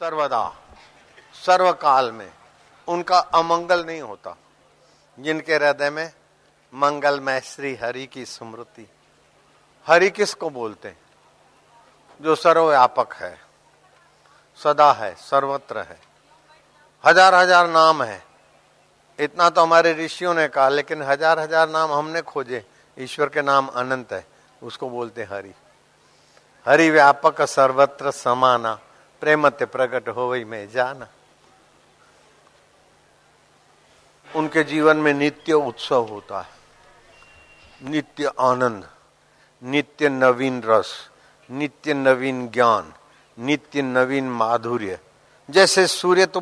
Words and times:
सर्वदा, 0.00 0.52
सर्वकाल 1.34 2.10
में 2.12 2.32
उनका 2.88 3.18
अमंगल 3.18 3.84
नहीं 3.84 4.00
होता, 4.00 4.36
जिनके 5.18 5.54
हृदय 5.54 5.90
में 5.90 6.12
मंगलमय 6.72 7.40
श्री 7.40 7.74
हरि 7.74 8.06
की 8.06 8.24
स्मृति। 8.24 8.86
हरि 9.86 10.08
किसको 10.10 10.50
बोलते 10.50 10.88
हैं? 10.88 10.98
जो 12.20 12.34
सर्वव्यापक 12.34 13.12
है, 13.12 13.38
सदा 14.60 14.90
है, 14.92 15.14
सर्वत्र 15.14 15.78
है। 15.80 15.98
हज़ार 17.04 17.34
हज़ार 17.34 17.68
नाम 17.68 18.02
है। 18.02 18.22
इतना 19.18 19.48
तो 19.50 19.62
हमारे 19.62 19.92
ऋषियों 19.94 20.34
ने 20.34 20.46
कहा, 20.48 20.68
लेकिन 20.68 21.02
हज़ार 21.02 21.38
हज़ार 21.38 21.68
नाम 21.68 21.92
हमने 21.92 22.22
खोजे। 22.22 22.64
ईश्वर 22.96 23.28
के 23.28 23.42
नाम 23.42 23.68
अनंत 23.68 24.12
है, 24.12 24.26
उसको 24.62 24.88
बोलते 24.90 25.22
हरि। 25.22 25.54
हरि 26.66 26.90
व्यापक 26.90 27.42
सर्वत्र 27.42 28.10
समाना। 28.10 28.78
प्रेमते 29.24 29.64
प्रकट 29.64 30.08
हो 30.08 30.28
वही 30.28 30.44
में 30.44 30.68
जाना। 30.70 31.06
उनके 34.36 34.62
जीवन 34.62 34.96
में 34.96 35.12
नित्य 35.14 35.52
उत्सव 35.52 36.04
होता 36.04 36.40
है। 36.40 37.90
नित्य 37.90 38.32
आनंद, 38.40 38.88
नित्य 39.62 40.08
नवीन 40.08 40.62
रस, 40.62 40.92
नित्य 41.50 41.94
नवीन 41.94 42.48
ज्ञान, 42.48 42.92
नित्य 43.38 43.82
नवीन 43.82 44.28
माधुर्य। 44.28 44.98
जैसे 45.48 45.86
सूर्य 45.86 46.26
तो 46.26 46.40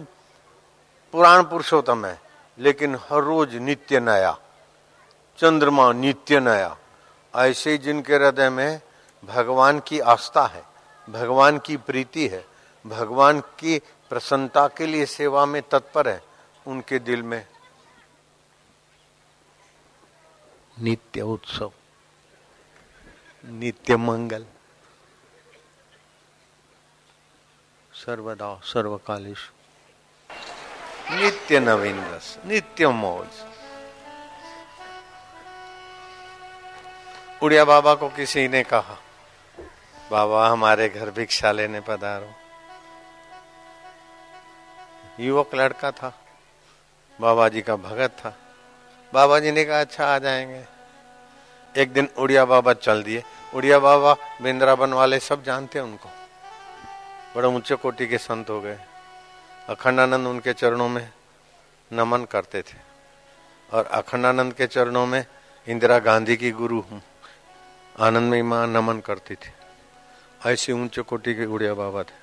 पुराण 1.14 1.42
पुरुषोत्तम 1.42 2.06
है, 2.06 2.20
लेकिन 2.58 2.94
हर 2.94 3.22
रोज 3.22 3.54
नित्य 3.54 4.00
नया, 4.00 4.38
चंद्रमा 5.38 5.92
नित्य 5.92 6.40
नया। 6.40 6.76
ऐसे 7.34 7.78
जिनके 7.78 8.14
हृदय 8.14 8.50
में 8.50 8.80
भगवान 9.24 9.80
की 9.80 10.00
आस्था 10.00 10.46
है, 10.46 10.64
भगवान 11.08 11.58
की 11.58 11.76
प्रीति 11.76 12.28
है 12.28 12.51
भगवान 12.84 13.40
की 13.40 13.78
प्रसन्नता 14.10 14.66
के 14.68 14.86
लिए 14.86 15.06
सेवा 15.06 15.46
में 15.46 15.62
तत्पर 15.62 16.08
है 16.08 16.22
उनके 16.66 16.98
दिल 16.98 17.22
में। 17.22 17.46
नित्य 20.80 21.20
उत्सव। 21.20 21.72
नित्य 23.44 23.96
मंगल। 23.96 24.46
सर्वदा 27.92 28.54
सर्वकालेश 28.64 29.50
नित्य 31.10 31.60
नवीन 31.60 32.00
रस 32.04 32.38
नित्य 32.46 32.88
मौज। 32.88 33.28
उड़िया 37.42 37.64
बाबा 37.64 37.94
को 37.94 38.08
किसी 38.08 38.48
ने 38.48 38.62
कहा 38.62 38.98
बाबा 40.10 40.48
हमारे 40.48 40.88
घर 40.88 41.10
भिक्षा 41.10 41.52
लेने 41.52 41.80
पधारो। 41.80 42.41
युवक 45.22 45.54
लड़का 45.54 45.90
था। 45.90 46.18
बाबा 47.20 47.48
जी 47.48 47.62
का 47.62 47.76
भगत 47.76 48.10
था। 48.10 48.36
बाबा 49.14 49.38
जी 49.38 49.52
ने 49.52 49.64
कहा 49.64 49.80
अच्छा 49.80 50.06
आ 50.06 50.18
जाएँगे। 50.18 50.64
एक 51.82 51.92
दिन 51.92 52.08
उड़िया 52.18 52.44
बाबा 52.44 52.72
चल 52.72 53.02
दिए। 53.02 53.22
उड़िया 53.54 53.78
बाबा 53.78 54.16
वृंदावन 54.40 54.92
वाले 54.92 55.20
सब 55.20 55.44
जानते 55.44 55.78
हैं 55.78 55.86
उनको। 55.86 56.08
बड़े 57.36 57.48
ऊँचे 57.48 57.74
कोटि 57.74 58.06
के 58.06 58.18
संत 58.18 58.50
हो 58.50 58.60
गए। 58.60 58.78
अखंडानंद 59.68 60.26
उनके 60.26 60.52
चरणों 60.52 60.88
में 60.88 61.12
नमन 61.92 62.24
करते 62.24 62.62
थे। 62.62 62.76
और 63.72 63.86
अखंडानंद 63.86 64.52
के 64.52 64.66
चरणों 64.66 65.06
में 65.06 65.26
इंदिरा 65.68 65.98
गांधी 65.98 66.36
की 66.36 66.50
गुरु 66.50 66.80
हूँ। 66.80 67.02
आनंदमयी 68.00 68.42
माँ 68.42 68.66
नमन 68.66 69.00
करती 69.00 69.34
थी। 69.34 69.52
ऐसे 70.46 70.72
ऊँचे 70.72 71.02
कोटि 71.02 71.34
के 71.34 71.46
उड़िया 71.46 71.74
बाबा 71.74 72.02
थे। 72.02 72.21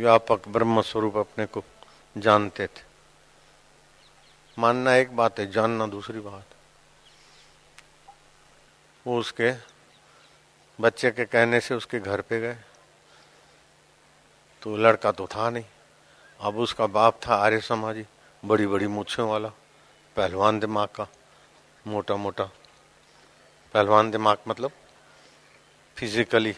व्यापक 0.00 0.48
ब्रह्म 0.48 0.82
स्वरूप 0.82 1.16
अपने 1.18 1.44
को 1.46 1.62
जानते 2.16 2.66
थे। 2.66 2.88
मानना 4.56 4.94
एक 4.96 5.16
बात 5.16 5.38
है, 5.40 5.50
जानना 5.52 5.86
दूसरी 5.88 6.20
बात। 6.20 6.44
वो 9.06 9.18
उसके 9.18 9.52
बच्चे 10.78 11.10
के 11.10 11.24
कहने 11.26 11.60
से 11.60 11.74
उसके 11.74 12.00
घर 12.00 12.20
पे 12.20 12.40
गए। 12.40 12.56
तो 14.62 14.76
लड़का 14.76 15.12
तो 15.12 15.26
था 15.26 15.48
नहीं। 15.50 15.64
अब 16.40 16.58
उसका 16.58 16.86
बाप 16.88 17.20
था 17.26 17.34
आर्य 17.36 17.60
समाजी 17.60 18.04
बड़ी 18.42 18.66
बड़ी 18.66 18.86
मूछों 18.88 19.28
वाला, 19.28 19.48
पहलवान 20.16 20.60
दिमाग 20.60 20.88
का 20.88 21.06
मोटा 21.84 22.16
मोटा 22.16 22.44
पहलवान 23.74 24.10
दिमाग 24.10 24.38
मतलब 24.48 24.70
फिजिकली 25.96 26.54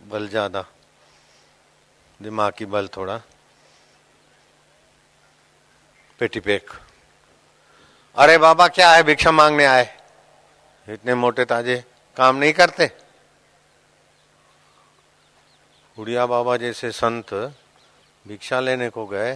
बल 0.00 0.28
ज़्यादा। 0.28 0.64
दिमागी 2.20 2.64
बल 2.66 2.88
थोड़ा। 2.88 3.16
पेटी 6.20 6.40
पेक 6.40 6.70
अरे 8.16 8.38
बाबा, 8.38 8.66
क्या 8.68 8.90
है? 8.92 9.02
भिक्षा 9.02 9.30
मांगने 9.30 9.64
आए। 9.66 9.86
इतने 10.88 11.14
मोटे 11.14 11.44
ताजे 11.44 11.76
काम 12.16 12.36
नहीं 12.36 12.52
करते। 12.52 12.90
उड़िया 15.96 16.26
बाबा 16.26 16.56
जैसे 16.56 16.90
संत 16.92 17.34
भिक्षा 18.26 18.60
लेने 18.60 18.88
को 18.90 19.06
गए 19.06 19.34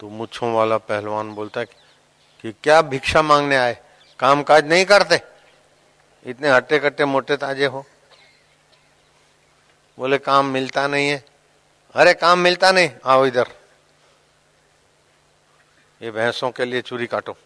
तो 0.00 0.08
मुच्छों 0.08 0.52
वाला 0.54 0.78
पहलवान 0.78 1.34
बोलता 1.34 1.64
कि 1.64 2.52
क्या 2.62 2.80
भिक्षा 2.82 3.22
मांगने 3.22 3.56
आए? 3.56 3.76
काम 4.20 4.42
काज 4.42 4.66
नहीं 4.66 4.84
करते? 4.84 5.20
इतने 6.26 6.50
हट्टे 6.50 6.78
कट्टे 6.78 7.04
मोटे 7.04 7.36
ताजे 7.36 7.66
हो। 7.66 7.84
बोले, 9.98 10.18
काम 10.18 10.46
मिलता 10.46 10.86
नहीं 10.86 11.08
है। 11.08 11.33
अरे, 11.94 12.14
काम 12.14 12.38
मिलता 12.38 12.72
नहीं। 12.72 12.90
आओ 13.04 13.26
इधर। 13.26 13.48
ये 16.02 16.10
भैंसों 16.10 16.50
के 16.50 16.64
लिए 16.64 16.82
चूरी 16.82 17.06
काटो। 17.06 17.36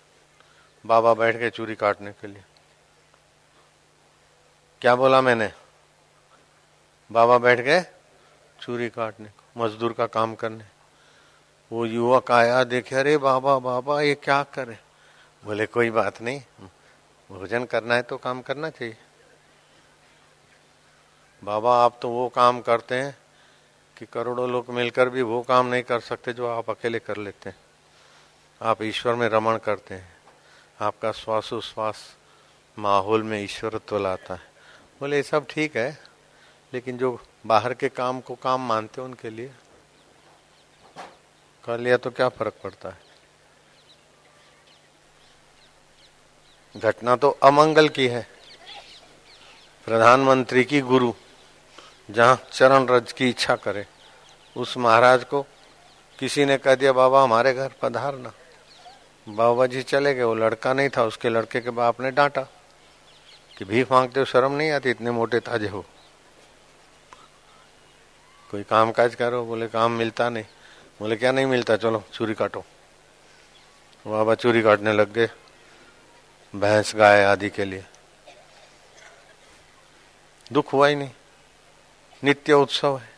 बाबा 0.87 1.15
बैठ 1.15 1.37
गए 1.37 1.51
चूरी 1.51 1.75
काटने 1.75 2.13
के 2.13 2.27
लिए। 2.27 2.45
क्या 4.81 4.97
बोला 4.97 5.21
मैंने? 5.21 5.53
बाबा 7.13 7.39
बैठ 7.39 7.61
गए 7.61 7.85
चूरी 8.61 8.89
काटने 8.89 9.29
को, 9.29 9.65
मजदूर 9.65 9.93
का 9.93 10.07
काम 10.07 10.35
करने। 10.35 10.65
वो 11.73 11.87
युवक 11.87 12.31
आया, 12.31 12.65
देखे, 12.65 12.97
अरे 12.97 13.17
बाबा 13.19 13.59
बाबा, 13.59 14.01
ये 14.01 14.15
क्या 14.15 14.43
करे? 14.43 14.79
बोले, 15.45 15.67
कोई 15.67 15.91
बात 15.91 16.21
नहीं। 16.23 16.43
भोजन 17.31 17.65
करना 17.65 17.95
है 17.95 18.03
तो 18.03 18.17
काम 18.17 18.43
करना 18.43 18.71
चाहिए। 18.71 18.97
बाबा, 21.45 21.85
आप 21.85 21.99
तो 22.03 22.11
वो 22.11 22.29
काम 22.29 22.61
करते 22.61 22.95
हैं 22.95 23.17
कि 23.99 24.07
करोड़ों 24.07 24.51
लोग 24.51 24.69
मिलकर 24.71 25.09
भी 25.09 25.23
वो 25.23 25.43
काम 25.43 25.67
नहीं 25.67 25.83
कर 25.83 26.01
सकते 26.01 26.33
जो 26.33 26.47
आप 26.47 26.71
अकेले 26.71 26.99
कर 26.99 27.17
लेते 27.17 27.49
हैं। 27.51 27.57
आप 28.61 28.83
ईश्वर 28.83 29.15
में 29.15 29.29
रमण 29.29 29.59
करते 29.59 29.95
हैं। 29.95 30.17
आपका 30.81 31.13
श्वासोश्वास 31.13 32.17
माहौल 32.79 33.23
में 33.23 33.43
ईश्वरत्व 33.45 33.99
लाता 33.99 34.35
है। 34.35 34.41
बोले, 35.01 35.17
ये 35.17 35.23
सब 35.23 35.47
ठीक 35.47 35.77
है, 35.77 35.99
लेकिन 36.73 36.99
जो 36.99 37.19
बाहर 37.47 37.75
के 37.75 37.89
काम 37.89 38.21
को 38.21 38.35
काम 38.35 38.69
मानते 38.69 39.01
हैं 39.01 39.09
उनके 39.09 39.31
लिए 39.31 39.53
कर 41.65 41.79
लिया 41.79 41.97
तो 41.97 42.11
क्या 42.11 42.29
फ़र्क 42.29 42.55
पड़ता 42.65 42.89
है? 42.89 42.99
घटना 46.77 47.17
तो 47.17 47.31
अमंगल 47.31 47.89
की 47.89 48.09
है। 48.09 48.27
प्रधानमंत्री 49.85 50.65
की 50.65 50.81
गुरु 50.81 51.13
जहाँ 52.11 52.43
चरण 52.53 52.87
रज 52.87 53.13
की 53.13 53.29
इच्छा 53.29 53.57
करे, 53.57 53.87
उस 54.57 54.77
महाराज 54.77 55.25
को 55.25 55.47
किसी 56.19 56.45
ने 56.45 56.59
कह 56.59 56.75
दिया, 56.75 56.93
बाबा, 56.93 57.23
हमारे 57.23 57.55
घर 57.55 57.69
पधार 57.69 57.91
पधारना 57.91 58.33
बाबा 59.29 59.67
जी 59.67 59.83
चले 59.83 60.15
गए, 60.15 60.23
वो 60.23 60.35
लड़का 60.35 60.73
नहीं 60.73 60.89
था, 60.89 61.05
उसके 61.05 61.29
लड़के 61.29 61.61
के 61.61 61.71
बाप 61.71 62.01
ने 62.01 62.11
डांटा 62.11 62.43
कि 63.59 63.65
भीख 63.65 63.93
मांगते 63.93 64.21
हो, 64.21 64.27
शर्म 64.27 64.53
नहीं 64.53 64.71
आती, 64.71 64.91
इतने 64.91 65.11
मोटे 65.11 65.41
ताजे 65.41 65.69
हो। 65.69 65.85
कोई 68.50 68.62
काम 68.62 68.93
काज 68.93 69.15
करो, 69.15 69.44
बोले, 69.44 69.69
काम 69.69 69.93
मिलता 69.93 70.29
नहीं। 70.29 70.44
बोले, 71.00 71.17
क्या 71.17 71.32
नहीं 71.32 71.47
मिलता? 71.47 71.77
चलो, 71.77 72.05
चूरी 72.12 72.35
काटो। 72.35 72.65
बाबा 74.06 74.35
चूरी 74.35 74.62
काटने 74.62 74.93
लग 74.93 75.12
गए, 75.12 75.31
भैंस 76.56 76.97
गाय 76.97 77.25
आदि 77.25 77.50
के 77.50 77.65
लिए। 77.65 77.85
दुख 80.53 80.73
हुआ 80.73 80.88
ही 80.88 80.97
नहीं। 80.97 81.11
नित्य 82.25 82.53
उत्सव 82.53 82.99
है, 82.99 83.12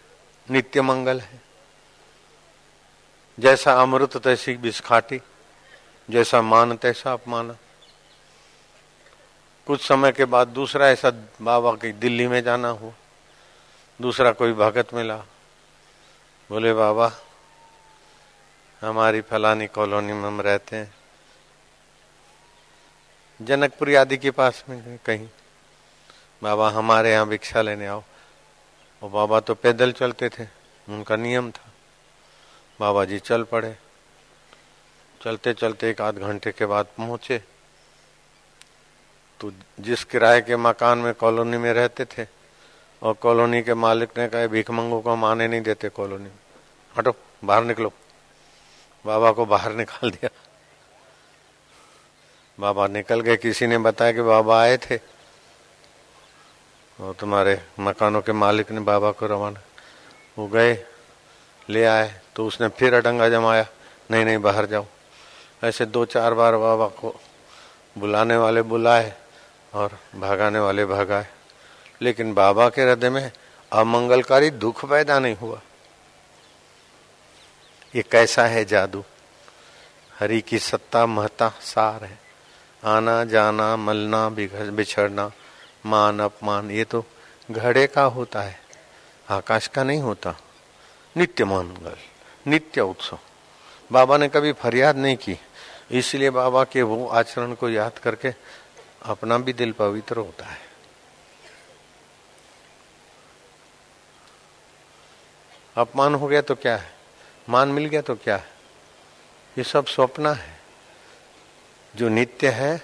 नित्य 0.51 0.83
मंगल 0.83 1.21
है। 1.21 1.41
जैसा 3.39 3.83
अमृत 3.83 4.17
तैसी 4.17 4.55
बिस्खाटी 4.55 5.21
जैसा 6.11 6.43
मान 6.43 6.77
तैसा 6.77 7.13
अपमान। 7.13 7.57
कुछ 9.67 9.89
समय 9.89 10.13
के 10.13 10.25
बाद 10.25 10.49
दूसरा 10.49 10.89
ऐसा 10.89 11.13
बाबा 11.43 11.73
की 11.73 11.93
दिल्ली 11.93 12.29
में 12.29 12.43
जाना 12.43 12.69
हुआ। 12.69 12.93
दूसरा 14.01 14.33
कोई 14.33 14.53
भगत 14.53 14.95
मिला। 14.95 15.17
बोले, 16.51 16.73
बाबा, 16.73 17.13
हमारी 18.81 19.21
फलानी 19.21 19.67
कॉलोनी 19.67 20.13
में 20.13 20.25
हम 20.25 20.41
रहते 20.41 20.77
हैं। 20.77 20.95
जनकपुरी 23.43 23.95
आदि 23.95 24.17
के 24.17 24.31
पास 24.31 24.65
में 24.69 24.99
कहीं। 25.07 25.29
बाबा, 26.43 26.71
हमारे 26.71 27.13
यहाँ 27.13 27.27
भिक्षा 27.27 27.63
लेने 27.63 27.87
आओ। 27.87 28.03
वो 29.03 29.09
बाबा 29.09 29.41
तो 29.41 29.55
पैदल 29.55 29.93
चलते 29.93 30.29
थे, 30.29 30.45
उनका 30.89 31.17
नियम 31.17 31.51
था। 31.51 31.73
बाबा 32.81 33.05
जी 33.05 33.19
चल 33.19 33.43
पड़े। 33.43 33.77
चलते 35.25 35.53
चलते 35.53 35.91
एक 35.91 36.01
आध 36.01 36.19
घंटे 36.19 36.53
के 36.53 36.67
बाद 36.67 36.87
पहुँचे। 36.87 37.39
तो 39.41 39.53
जिस 39.81 40.05
किराए 40.05 40.41
के 40.41 40.57
मकान 40.57 40.99
में 40.99 41.15
कॉलोनी 41.15 41.57
में 41.57 41.73
रहते 41.73 42.05
थे, 42.05 42.27
और 43.03 43.15
कॉलोनी 43.15 43.63
के 43.63 43.75
मालिक 43.75 44.19
ने 44.19 44.29
कहा 44.29 44.47
भीख 44.47 44.71
मंगो 44.71 45.01
को 45.01 45.11
हम 45.11 45.25
आने 45.25 45.49
नहीं 45.49 45.61
देते 45.61 45.89
कॉलोनी 45.89 46.25
में। 46.25 46.39
हटो, 46.99 47.15
बाहर 47.45 47.65
निकलो। 47.65 47.93
बाबा 49.07 49.33
को 49.33 49.47
बाहर 49.47 49.73
निकाल 49.73 50.11
दिया। 50.11 50.29
बाबा 52.61 52.87
निकल 52.87 53.21
गए। 53.21 53.37
किसी 53.37 53.67
ने 53.67 53.79
बताया 53.79 54.13
कि 54.13 54.23
बाबा 54.23 54.61
आए 54.61 54.77
थे। 54.77 54.97
और 57.01 57.15
तुम्हारे 57.15 57.61
मकानों 57.81 58.21
के 58.23 58.33
मालिक 58.33 58.71
ने 58.71 58.81
बाबा 58.81 59.11
को 59.11 59.27
रवाना। 59.27 59.61
वो 60.39 60.47
गए, 60.47 60.85
ले 61.69 61.85
आए 61.85 62.21
तो 62.37 62.47
उसने 62.47 62.69
फिर 62.69 62.95
अडंगा 62.95 63.29
जमाया, 63.29 63.67
नहीं 64.11 64.25
नहीं, 64.25 64.39
बाहर 64.39 64.67
जाओ। 64.67 64.87
ऐसे 65.65 65.87
दो 65.87 66.05
चार 66.05 66.35
बार 66.35 66.57
बाबा 66.57 66.87
को 66.87 67.21
बुलाने 67.99 68.37
वाले 68.37 68.63
बुलाए 68.63 69.13
और 69.75 69.99
भगाने 70.15 70.59
वाले 70.59 70.87
भगाए। 70.87 71.27
लेकिन 72.03 72.35
बाबा 72.35 72.69
के 72.69 72.83
हृदय 72.83 73.11
में 73.11 73.33
अमंगलकारी 73.73 74.51
दुख 74.51 74.85
पैदा 74.85 75.19
नहीं 75.19 75.37
हुआ। 75.37 75.61
ये 77.97 78.03
कैसा 78.03 78.47
है 78.47 78.65
जादू? 78.65 79.05
हरि 80.19 80.41
की 80.41 80.59
सत्ता 80.59 81.07
महता 81.07 81.49
सार 81.61 82.05
है। 82.05 82.19
आना, 82.85 83.25
जाना, 83.25 83.77
मलना 83.77 84.29
बिछड़ना 84.29 85.31
मान, 85.87 86.21
अपमान, 86.21 86.71
ये 86.71 86.85
तो 86.85 87.05
घड़े 87.51 87.87
का 87.87 88.03
होता 88.03 88.43
है। 88.43 88.61
आकाश 89.31 89.67
का 89.67 89.83
नहीं 89.83 90.01
होता। 90.01 90.35
नित्य 91.17 91.45
मंगल, 91.45 91.97
नित्य 92.47 92.81
उत्सव। 92.81 93.19
बाबा 93.93 94.17
ने 94.17 94.29
कभी 94.29 94.53
फरियाद 94.53 94.97
नहीं 94.97 95.17
की। 95.17 95.39
इसलिए 95.91 96.31
बाबा 96.31 96.65
के 96.65 96.83
वो 96.83 97.09
आचरण 97.09 97.55
को 97.55 97.71
याद 97.71 97.99
करके 97.99 98.35
अपना 99.03 99.39
भी 99.39 99.53
दिल 99.53 99.73
पवित्र 99.73 100.17
होता 100.17 100.47
है। 100.47 100.59
अपमान 105.77 106.15
हो 106.15 106.27
गया 106.27 106.43
तो 106.43 106.55
क्या 106.55 106.77
है? 106.77 106.95
मान 107.49 107.69
मिल 107.69 107.85
गया 107.85 108.01
तो 108.01 108.15
क्या 108.15 108.37
है? 108.37 108.49
ये 109.59 109.65
सब 109.65 109.87
स्वप्न 109.87 110.27
है। 110.27 110.61
जो 111.97 112.09
नित्य 112.09 112.49
है, 112.49 112.83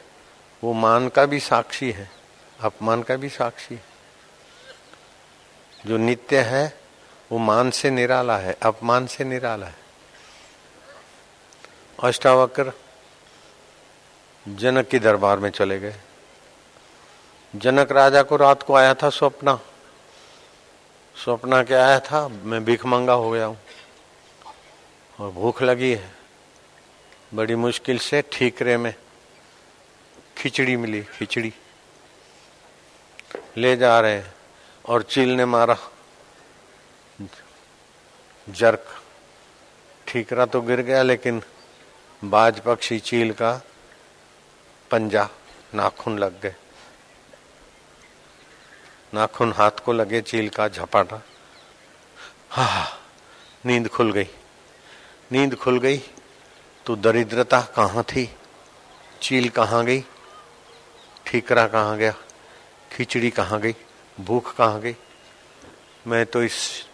वो 0.65 0.73
मान 0.73 1.09
का 1.09 1.27
भी 1.27 1.41
साक्षी 1.41 1.93
है। 1.93 2.11
अपमान 2.61 3.03
का 3.03 3.17
भी 3.17 3.29
साक्षी। 3.29 3.81
जो 5.87 5.97
नित्य 5.97 6.41
है, 6.41 6.81
वो 7.33 7.39
मान 7.39 7.71
से 7.71 7.91
निराला 7.91 8.39
है, 8.39 8.57
अपमान 8.63 9.07
से 9.07 9.25
निराला 9.25 9.67
है। 9.67 9.75
अष्टावक्र 12.03 12.73
जनक 14.49 14.89
की 14.89 14.99
दरबार 14.99 15.39
में 15.39 15.51
चले 15.51 15.79
गए। 15.79 15.95
जनक 17.57 17.93
राजा 17.93 18.23
को 18.23 18.37
रात 18.37 18.63
को 18.63 18.75
आया 18.75 18.95
था 18.95 19.11
स्वप्ना। 19.11 19.61
स्वप्ना 21.25 21.63
क्या 21.63 21.87
आया 21.87 22.01
था, 22.01 22.29
मैं 22.29 22.65
भीख 22.65 22.87
मंगा 22.87 23.13
हो 23.13 23.31
गया 23.31 23.47
हूँ। 23.47 23.59
और 25.21 25.31
भूख 25.31 25.63
लगी 25.63 25.95
है। 25.95 26.15
बड़ी 27.35 27.55
मुश्किल 27.55 27.99
से 27.99 28.23
ठीकरे 28.33 28.77
में 28.77 28.95
खिचड़ी 30.37 30.77
मिली, 30.77 31.03
खिचड़ी। 31.03 31.55
ले 33.57 33.77
जा 33.77 34.01
रहे 34.01 34.15
हैं। 34.15 34.35
और 34.89 35.03
चील 35.03 35.29
ने 35.29 35.45
मारा। 35.45 35.77
जर्क। 38.49 39.03
ठीकरा 40.09 40.47
तो 40.47 40.61
गिर 40.61 40.81
गया, 40.81 41.03
लेकिन 41.03 41.43
बाज 42.25 42.61
पक्षी 42.61 42.99
चील 42.99 43.33
का 43.33 43.63
पंजा 44.91 45.29
नाखून 45.75 46.19
लग 46.19 46.41
गए। 46.41 46.55
नाखून 49.15 49.53
हाथ 49.53 49.71
को 49.71 49.93
लगे 49.93 50.21
चील 50.21 50.49
का 50.49 50.69
झपाटा। 50.69 51.23
हा 52.51 52.99
नींद 53.67 53.89
खुल 53.89 54.13
गई। 54.13 54.29
नींद 55.33 55.57
खुल 55.57 55.79
गई 55.79 55.99
तो 56.87 56.97
दरिद्रता 56.97 57.61
कहाँ 57.61 58.03
थी? 58.03 58.37
चील 59.23 59.49
कहाँ 59.49 59.85
गई? 59.85 60.05
ठीकरा 61.27 61.67
कहाँ 61.67 61.99
गया? 61.99 62.15
खिचड़ी 62.97 63.31
कहाँ 63.31 63.61
गई? 63.61 63.75
भूख 64.21 64.57
कहाँ 64.57 64.81
गई? 64.81 64.97
मैं 66.07 66.27
तो 66.27 66.43
इस 66.43 66.87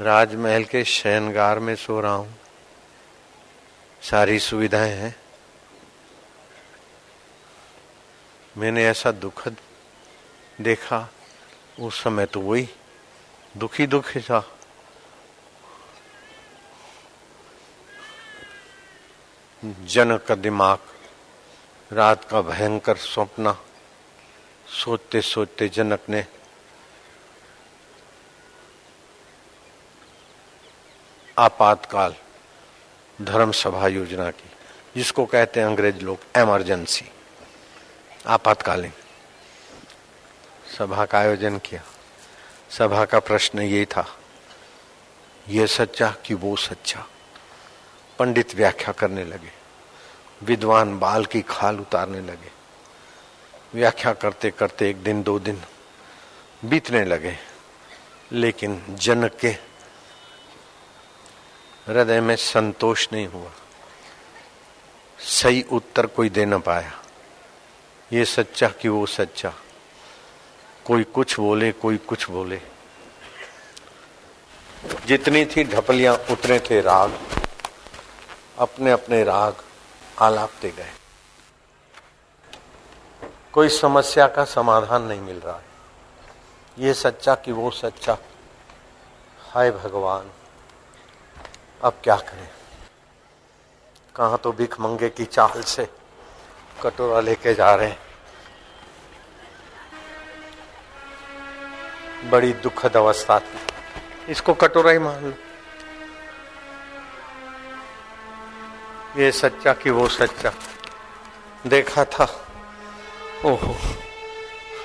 राजमहल 0.00 0.64
के 0.64 0.84
शयनगार 0.84 1.58
में 1.58 1.76
सो 1.76 2.00
रहा 2.00 2.12
हूँ। 2.12 2.34
सारी 4.02 4.38
सुविधाएँ 4.38 4.92
हैं। 4.92 5.16
मैंने 8.56 8.86
ऐसा 8.86 9.12
दुखद 9.12 9.56
देखा, 10.60 11.10
उस 11.80 12.02
समय 12.02 12.26
तो 12.26 12.40
वही 12.40 12.68
दुखी 13.56 13.86
दुखी 13.86 14.20
था। 14.20 14.58
जनक 19.64 20.24
का 20.24 20.34
दिमाग, 20.34 20.78
रात 21.92 22.24
का 22.24 22.40
भयंकर 22.40 22.96
स्वप्न 22.96 23.56
सोचते 24.74 25.20
सोचते 25.20 25.68
जनक 25.68 26.00
ने 26.08 26.24
आपातकाल 31.36 32.14
धर्म 33.18 33.52
सभा 33.52 33.88
योजना 33.88 34.30
की, 34.30 34.50
जिसको 34.96 35.24
कहते 35.26 35.60
हैं 35.60 35.66
अंग्रेज़ 35.66 36.00
लोग 36.00 36.18
एमरजेंसी। 36.36 37.10
आपातकालीन 38.26 38.92
सभा 40.78 41.04
का 41.04 41.18
आयोजन 41.18 41.58
किया। 41.58 41.82
सभा 42.70 43.04
का 43.04 43.18
प्रश्न 43.20 43.58
ये 43.60 43.84
था 43.86 44.06
ये 45.48 45.66
सच्चा 45.66 46.10
कि 46.24 46.34
वो 46.34 46.54
सच्चा? 46.56 47.06
पंडित 48.18 48.54
व्याख्या 48.54 48.92
करने 48.92 49.24
लगे, 49.24 49.52
विद्वान 50.42 50.98
बाल 50.98 51.24
की 51.24 51.42
खाल 51.42 51.80
उतारने 51.80 52.20
लगे। 52.22 52.53
व्याख्या 53.74 54.12
करते 54.12 54.50
करते 54.50 54.90
एक 54.90 55.02
दिन, 55.02 55.22
दो 55.22 55.38
दिन 55.38 55.62
बीतने 56.64 57.04
लगे। 57.04 57.38
लेकिन 58.32 58.86
जनक 58.90 59.36
के 59.36 59.48
हृदय 61.88 62.20
में 62.20 62.36
संतोष 62.36 63.08
नहीं 63.12 63.26
हुआ। 63.26 63.50
सही 65.18 65.64
उत्तर 65.72 66.06
कोई 66.06 66.28
दे 66.28 66.44
न 66.44 66.58
पाया। 66.58 67.02
ये 68.12 68.24
सच्चा 68.24 68.68
कि 68.68 68.88
वो 68.88 69.06
सच्चा। 69.06 69.54
कोई 70.84 71.04
कुछ 71.04 71.40
बोले, 71.40 71.72
कोई 71.72 71.96
कुछ 71.96 72.30
बोले। 72.30 72.60
जितनी 75.06 75.44
थी 75.44 75.64
ढपलियाँ, 75.64 76.14
उतने 76.14 76.58
थे 76.60 76.80
राग। 76.80 77.20
अपने 78.58 78.90
अपने 78.90 79.24
राग 79.24 79.56
आलापते 80.18 80.70
गए। 80.70 80.92
कोई 83.54 83.68
समस्या 83.68 84.26
का 84.26 84.44
समाधान 84.44 85.02
नहीं 85.02 85.20
मिल 85.20 85.40
रहा 85.40 85.56
है। 85.56 85.64
ये 86.78 86.94
सच्चा 86.94 87.34
कि 87.34 87.52
वो 87.52 87.70
सच्चा। 87.70 88.18
हाय 89.50 89.70
भगवान, 89.70 90.30
अब 91.84 91.92
क्या 92.04 92.16
करें? 92.16 92.48
कहा 94.16 94.36
तो 94.36 94.52
भिख 94.52 94.80
मंगे 94.80 95.08
की 95.08 95.24
चाल 95.24 95.62
से 95.62 95.88
कटोरा 96.82 97.20
लेके 97.20 97.54
जा 97.54 97.74
रहे 97.74 97.88
हैं। 97.88 98.00
बड़ी 102.30 102.52
दुखद 102.52 102.96
अवस्था 102.96 103.38
थी। 103.38 103.58
इसको 104.28 104.54
कटोरा 104.54 104.90
ही 104.90 104.98
मान 104.98 105.24
लो। 105.24 105.34
ये 109.20 109.32
सच्चा 109.32 109.72
कि 109.72 109.90
वो 109.90 110.08
सच्चा। 110.08 110.52
देखा 111.66 112.04
था 112.04 112.40
ओहो। 113.44 113.72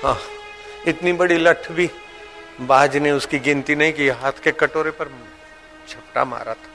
हाँ 0.04 0.20
इतनी 0.88 1.14
बड़ी 1.14 1.38
लठ 1.38 1.72
भी 1.72 1.90
बाज 2.62 2.98
ने 2.98 3.12
उसकी 3.12 3.40
गिनती 3.40 3.76
नहीं 3.76 3.94
की 3.94 4.08
हाथ 4.22 4.42
के 4.44 4.52
कटोरे 4.52 4.92
पर 4.92 5.08
छपटा 5.90 6.24
मारा 6.26 6.54
था। 6.54 6.70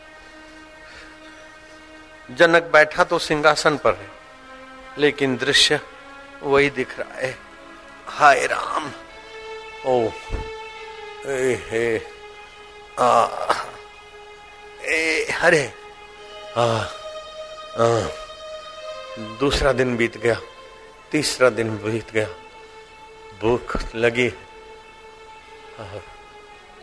जनक 2.30 2.70
बैठा 2.72 3.04
तो 3.04 3.18
सिंहासन 3.18 3.76
पर 3.76 3.94
है 3.94 4.08
लेकिन 4.98 5.36
दृश्य 5.36 5.80
वही 6.42 6.70
दिख 6.70 6.98
रहा 6.98 7.18
है। 7.18 7.36
हाय 8.08 8.46
राम। 8.46 8.90
ओ 9.86 10.10
ए 11.26 11.54
हे 11.68 11.86
आ 12.98 13.26
ए 14.88 15.26
हरे। 15.32 15.64
आ, 16.56 16.64
आ 16.64 17.86
दूसरा 19.40 19.72
दिन 19.72 19.96
बीत 19.96 20.16
गया। 20.16 20.40
तीसरा 21.14 21.48
दिन 21.48 21.68
बीत 21.78 22.10
गया। 22.10 22.26
भूख 23.40 23.76
लगी। 23.94 24.28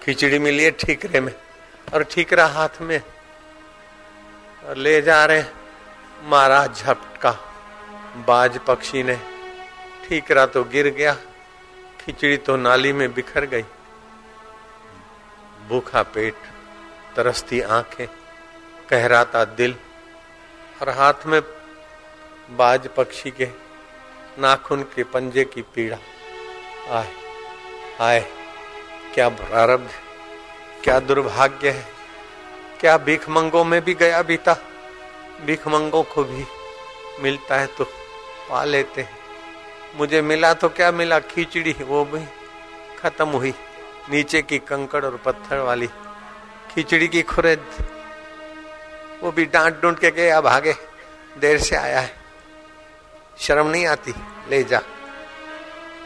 खिचड़ी 0.04 0.38
मिली 0.40 0.64
है 0.64 0.72
ठीकरे 0.72 1.20
में 1.20 1.34
और 1.94 2.04
ठीकरा 2.04 2.46
हाथ 2.48 2.82
में। 2.82 3.02
और 4.66 4.78
ले 4.78 5.02
जा 5.02 5.26
रहे 5.26 5.44
मारा 6.24 6.66
झपटका। 6.68 7.32
बाज 8.28 8.58
पक्षी 8.60 9.04
ने 9.04 9.16
ठीकरा 10.06 10.46
तो 10.46 10.64
गिर 10.64 10.88
गया, 10.90 11.14
खिचड़ी 12.00 12.38
तो 12.38 12.56
नाली 12.56 12.94
में 12.94 13.14
बिखर 13.14 13.46
गई। 13.46 13.66
भूखा 15.68 16.04
पेट, 16.04 16.36
तरसती 17.16 17.62
आँखें, 17.62 18.08
कहराता 18.90 19.44
दिल 19.46 19.76
और 20.82 20.90
हाथ 20.90 21.26
में 21.26 21.42
बाज 22.52 22.88
पक्षी 22.88 23.32
के 23.32 23.71
नाखून 24.40 24.84
के 24.86 25.04
पंजे 25.04 25.44
की 25.46 25.62
पीड़ा। 25.76 25.98
आए 26.90 27.10
आए, 28.02 28.26
क्या 29.14 29.28
प्रारब्ध, 29.30 29.90
क्या 30.84 31.00
दुर्भाग्य 31.00 31.70
है? 31.70 31.86
क्या 32.80 32.98
भीख 32.98 33.30
मंगों 33.30 33.64
में 33.64 33.82
भी 33.84 33.94
गया 33.94 34.22
बीता? 34.22 34.56
भीख 35.46 35.68
मंगों 35.68 36.04
को 36.04 36.24
भी 36.24 36.46
मिलता 37.20 37.60
है 37.60 37.68
तो 37.68 37.84
पा 38.50 38.64
लेते 38.64 39.02
हैं। 39.02 39.20
मुझे 39.96 40.22
मिला 40.22 40.54
तो 40.54 40.70
क्या 40.70 40.92
मिला? 40.92 41.20
खिचड़ी, 41.20 41.76
वो 41.82 42.04
भी 42.06 42.26
खत्म 43.00 43.28
हुई। 43.30 43.54
नीचे 44.10 44.42
की 44.42 44.58
कंकड़ 44.60 45.04
और 45.06 45.18
पत्थर 45.26 45.60
वाली 45.60 45.88
खिचड़ी 46.70 47.08
की 47.08 47.22
खुरेद, 47.24 47.66
वो 49.22 49.32
भी 49.32 49.46
डांट 49.46 49.82
डूंट 49.82 50.00
के 50.00 50.12
गया 50.12 50.42
भागे, 50.42 50.74
देर 51.40 51.58
से 51.60 51.76
आया 51.76 52.00
है। 52.00 52.21
शर्म 53.42 53.68
नहीं 53.68 53.88
आती? 53.88 54.14
ले 54.50 54.64
जा। 54.64 54.82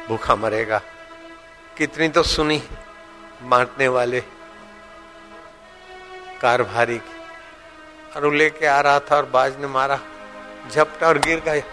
भूखा 0.07 0.35
मरेगा। 0.35 0.81
कितनी 1.77 2.07
तो 2.07 2.23
सुनी 2.23 2.63
बांटने 3.41 3.87
वाले। 3.87 4.21
कारभारी 6.41 6.97
की। 6.97 7.15
और 8.15 8.33
लेके 8.33 8.65
आ 8.65 8.81
रहा 8.81 8.99
था 8.99 9.17
और 9.17 9.25
बाज 9.25 9.59
ने 9.59 9.67
मारा। 9.67 9.99
झपटा 10.71 11.07
और 11.07 11.17
गिर 11.17 11.39
गए 11.39 11.63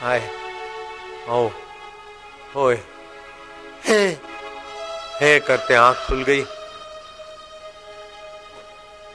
हाय। 0.00 0.30
ओ। 1.28 1.48
होए। 2.54 2.80
हे। 3.84 4.08
हे 5.20 5.40
करते 5.40 5.74
आँख 5.74 5.96
खुल 5.96 6.24
गई। 6.24 6.44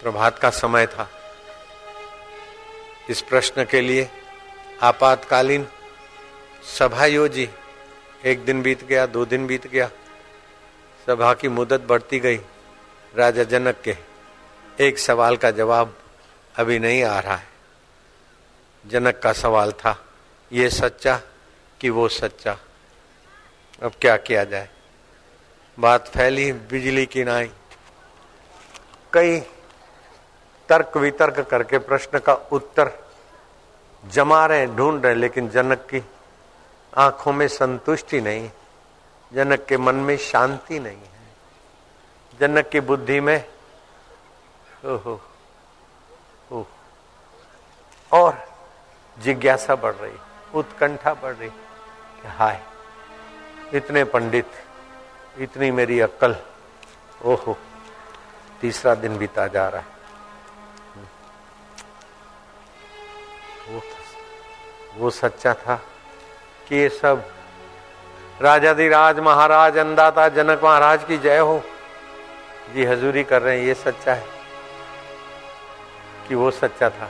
प्रभात 0.02 0.40
का 0.40 0.50
समय 0.50 0.88
था। 0.88 1.10
इस 3.10 3.22
प्रश्न 3.22 3.64
के 3.64 3.82
लिए 3.82 4.10
आपातकालीन 4.82 5.68
सभा 6.80 7.06
योजी। 7.06 7.50
एक 8.26 8.46
दिन 8.46 8.62
बीत 8.62 8.84
गया, 8.84 9.06
दो 9.06 9.26
दिन 9.26 9.48
बीत 9.48 9.68
गया। 9.68 9.90
सभा 11.08 11.34
की 11.34 11.48
मुदत 11.48 11.82
बढ़ती 11.82 12.20
गई, 12.20 12.38
राजा 13.16 13.44
जनक 13.44 13.82
के। 13.84 13.98
एक 14.80 15.00
सवाल 15.00 15.38
का 15.38 15.52
जवाब 15.52 15.98
अभी 16.56 16.80
नहीं 16.80 17.04
आ 17.04 17.20
रहा 17.20 17.36
है। 17.36 17.48
जनक 18.88 19.20
का 19.20 19.34
सवाल 19.34 19.72
था, 19.72 20.06
ये 20.52 20.70
सच्चा 20.70 21.22
कि 21.82 21.90
वो 21.90 22.08
सच्चा? 22.08 22.58
अब 23.84 23.92
क्या 24.02 24.18
किया 24.18 24.44
जाए? 24.44 24.70
बात 25.80 26.08
फैली 26.08 26.54
बिजली 26.54 27.06
की 27.06 27.24
नाई। 27.24 27.52
कई 29.14 29.40
तर्क 30.70 30.98
वितर्क 30.98 31.40
करके 31.40 31.78
प्रश्न 31.78 32.20
का 32.20 32.34
उत्तर 32.34 33.05
जमा 34.06 34.46
रहे 34.46 34.66
ढूंढ 34.68 35.06
रहे 35.06 35.16
लेकिन 35.16 35.50
जनक 35.50 35.88
की 35.90 36.02
आँखों 36.94 37.34
में 37.34 37.48
संतुष्टि 37.48 38.22
नहीं 38.22 38.50
जनक 39.32 39.66
के 39.66 39.78
मन 39.78 39.96
में 39.96 40.18
शांति 40.18 40.80
नहीं 40.80 40.98
है। 40.98 41.24
जनक 42.40 42.70
की 42.70 42.80
बुद्धि 42.80 43.20
में 43.20 43.38
ओहो 44.86 45.20
ओ, 46.52 46.64
और 48.12 48.38
जिज्ञासा 49.18 49.76
बढ़ 49.76 49.96
रही 49.96 50.18
उत्कंठा 50.54 51.14
बढ़ 51.14 51.34
रही 51.36 51.50
कि 51.50 52.28
हाय 52.28 52.62
इतने 53.74 54.04
पंडित 54.04 54.52
इतनी 55.40 55.72
मेरी 55.72 56.00
अक्कल 56.00 56.36
ओहो 57.26 57.58
तीसरा 58.62 58.96
दिन 58.96 59.18
बीता 59.18 59.48
जा 59.48 59.68
रहा 59.70 59.82
है। 59.82 59.95
वो 64.98 65.10
सच्चा 65.10 65.54
था 65.54 65.76
कि 66.68 66.76
ये 66.76 66.90
सब 66.90 67.24
राजाधिराज 68.42 69.20
महाराज 69.20 69.78
अंदाता 69.78 70.28
जनक 70.30 70.64
महाराज 70.64 71.04
की 71.04 71.18
जय 71.18 71.38
हो। 71.38 71.62
जी 72.74 72.86
हजूरी 72.86 73.24
कर 73.24 73.42
रहे 73.42 73.60
हैं, 73.60 73.66
ये 73.66 73.74
सच्चा 73.74 74.14
है 74.14 74.26
कि 76.28 76.36
वो 76.36 76.52
सच्चा 76.52 76.90
था। 76.90 77.10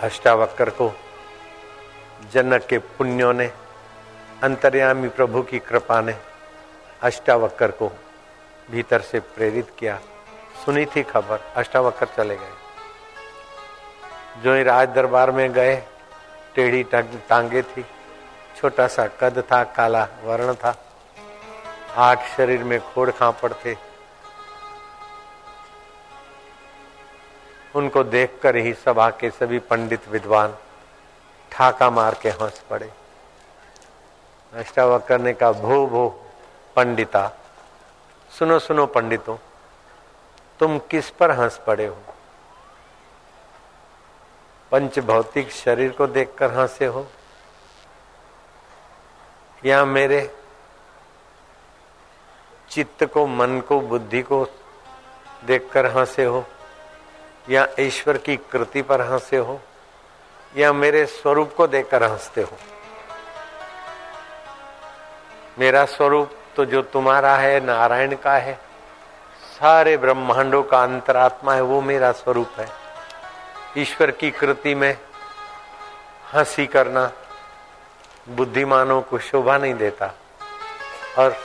अष्टावक्र 0.00 0.70
को 0.70 0.92
जनक 2.32 2.66
के 2.66 2.78
पुण्यों 2.78 3.32
ने, 3.32 3.50
अंतर्यामी 4.42 5.08
प्रभु 5.08 5.42
की 5.42 5.58
कृपा 5.58 6.00
ने 6.00 6.16
अष्टावक्र 7.02 7.70
को 7.70 7.92
भीतर 8.70 9.00
से 9.00 9.20
प्रेरित 9.20 9.70
किया। 9.78 10.00
सुनी 10.64 10.84
थी 10.86 11.02
खबर, 11.02 11.40
अष्टावक्र 11.56 12.06
चले 12.06 12.36
गए। 12.36 12.59
जो 14.36 14.54
ही 14.54 14.62
राज 14.62 14.88
दरबार 14.88 15.30
में 15.30 15.52
गए, 15.52 15.76
टेढ़ी 16.54 16.82
टांगे 16.92 17.62
थी। 17.62 17.84
छोटा 18.56 18.86
सा 18.86 19.06
कद 19.20 19.42
था, 19.52 19.62
काला 19.66 20.06
वर्ण 20.24 20.54
था। 20.54 20.74
आठ 21.98 22.26
शरीर 22.26 22.64
में 22.64 22.80
खोड़ 22.84 23.10
खापड़ 23.10 23.52
थे। 23.54 23.76
उनको 27.74 28.02
देखकर 28.04 28.56
ही 28.56 28.72
सभा 28.74 29.08
के 29.10 29.30
सभी 29.30 29.58
पंडित 29.58 30.08
विद्वान 30.08 30.54
ठाका 31.52 31.90
मार 31.90 32.14
के 32.22 32.30
हंस 32.30 32.62
पड़े। 32.70 32.90
अष्टावक्र 34.52 35.18
ने 35.18 35.32
कहा 35.32 35.52
भो 35.52 35.86
भो 35.86 36.08
पंडिता, 36.76 37.30
सुनो 38.32 38.58
सुनो 38.58 38.86
पंडितों, 38.86 39.36
तुम 40.60 40.78
किस 40.90 41.10
पर 41.10 41.30
हंस 41.30 41.60
पड़े 41.66 41.86
हो? 41.86 41.96
पंच 44.72 44.98
भौतिक 44.98 45.50
शरीर 45.50 45.92
को 45.92 46.06
देखकर 46.06 46.50
हंसे 46.50 46.86
हो। 46.86 47.06
या 49.64 49.84
मेरे 49.84 50.36
चित्त 52.70 53.04
को, 53.04 53.26
मन 53.26 53.60
को, 53.60 53.80
बुद्धि 53.80 54.22
को 54.22 54.46
देखकर 55.44 55.86
हंसे 55.86 56.24
हो। 56.24 56.44
या 57.50 57.68
ईश्वर 57.80 58.18
की 58.18 58.36
कृति 58.36 58.82
पर 58.82 59.00
हंसे 59.00 59.36
हो। 59.36 59.60
या 60.56 60.72
मेरे 60.72 61.06
स्वरूप 61.06 61.54
को 61.56 61.66
देखकर 61.66 62.02
हँसते 62.02 62.42
हो। 62.42 62.56
मेरा 65.58 65.84
स्वरूप 65.84 66.30
तो 66.56 66.64
जो 66.64 66.82
तुम्हारा 66.82 67.36
है, 67.36 67.60
नारायण 67.60 68.16
का 68.16 68.32
है, 68.32 68.54
सारे 69.44 69.96
ब्रह्मांडों 69.96 70.62
का 70.62 70.82
अंतरात्मा 70.82 71.54
है, 71.54 71.60
वो 71.60 71.80
मेरा 71.80 72.12
स्वरूप 72.12 72.50
है। 72.56 72.79
ईश्वर 73.78 74.10
की 74.10 74.30
कृति 74.30 74.74
में 74.74 74.98
हँसी 76.32 76.66
करना 76.66 77.12
बुद्धिमानों 78.28 79.02
को 79.02 79.18
शोभा 79.18 79.58
नहीं 79.58 79.74
देता 79.74 80.14
और 81.18 81.36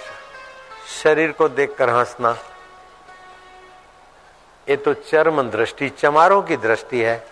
शरीर 1.04 1.32
को 1.32 1.50
देखकर 1.50 1.90
हंसना, 1.90 2.38
ये 4.70 4.76
तो 4.76 4.94
चर्म 4.94 5.50
दृष्टि, 5.50 5.90
चमारों 5.90 6.42
की 6.42 6.58
दृष्टि 6.58 7.02
है। 7.02 7.28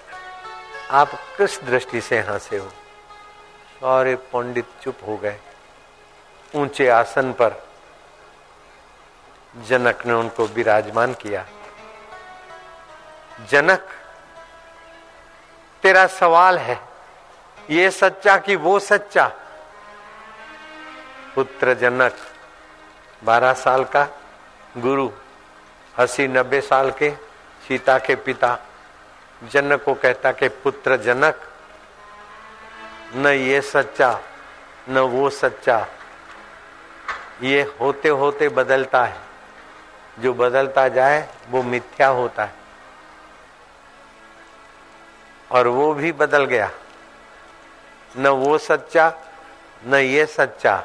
आप 0.91 1.11
किस 1.37 1.61
दृष्टि 1.63 2.01
से 2.01 2.19
हंसे 2.19 2.57
हो। 2.57 2.69
सारे 3.73 4.15
पंडित 4.15 4.65
चुप 4.83 4.97
हो 5.07 5.17
गए। 5.17 5.39
ऊँचे 6.55 6.87
आसन 6.87 7.33
पर 7.33 7.67
जनक 9.67 10.05
ने 10.05 10.13
उनको 10.13 10.45
विराजमान 10.45 11.13
किया। 11.13 11.45
जनक 13.49 13.89
तेरा 15.83 16.07
सवाल 16.07 16.57
है। 16.57 16.81
ये 17.69 17.91
सच्चा 17.91 18.37
कि 18.37 18.55
वो 18.55 18.79
सच्चा? 18.79 19.31
पुत्र 21.35 21.73
जनक, 21.73 22.15
बारह 23.23 23.53
साल 23.53 23.83
का, 23.83 24.07
गुरु 24.77 25.09
अस्सी 25.99 26.27
नब्बे 26.27 26.61
साल 26.61 26.91
के, 26.91 27.11
सीता 27.67 27.97
के 27.97 28.15
पिता। 28.15 28.57
जनक 29.51 29.83
को 29.83 29.93
कहता 29.93 30.31
कि, 30.31 30.47
पुत्र 30.47 30.97
जनक, 30.97 31.41
न 33.15 33.27
ये 33.27 33.61
सच्चा, 33.61 34.19
न 34.89 34.97
वो 34.97 35.29
सच्चा। 35.29 35.87
ये 37.41 37.75
होते 37.81 38.09
होते 38.09 38.49
बदलता 38.49 39.05
है। 39.05 39.17
जो 40.19 40.33
बदलता 40.33 40.87
जाए, 40.87 41.29
वो 41.49 41.63
मिथ्या 41.63 42.07
होता 42.07 42.43
है। 42.43 42.62
और 45.53 45.67
वो 45.67 45.93
भी 45.93 46.11
बदल 46.11 46.45
गया। 46.45 46.71
न 48.17 48.27
वो 48.27 48.57
सच्चा, 48.57 49.13
न 49.85 49.95
ये 49.95 50.25
सच्चा। 50.25 50.83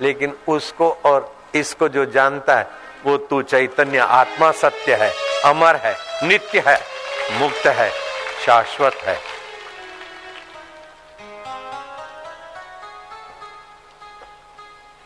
लेकिन 0.00 0.38
उसको 0.48 0.92
और 0.92 1.36
इसको 1.54 1.88
जो 1.88 2.04
जानता 2.04 2.56
है, 2.56 2.70
वो 3.04 3.16
तू 3.16 3.42
चैतन्य, 3.42 3.98
आत्मा 3.98 4.52
सत्य 4.52 4.96
है, 5.00 5.12
अमर 5.44 5.76
है, 5.76 6.26
नित्य 6.28 6.64
है, 6.66 6.80
मुक्त 7.38 7.66
है, 7.66 7.90
शाश्वत 8.46 8.94
है। 8.94 9.34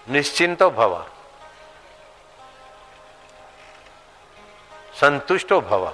निश्चिंतो 0.09 0.71
भव। 0.71 1.07
संतुष्टो 4.95 5.61
भव। 5.61 5.93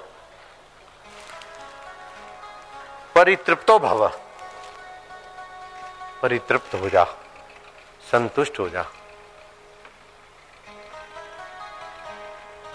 परितृप्तो 3.15 3.77
भव। 3.79 4.07
परितृप्त 6.21 6.73
हो 6.75 6.89
जा। 6.89 7.03
संतुष्ट 8.11 8.59
हो 8.59 8.67
जा। 8.69 8.85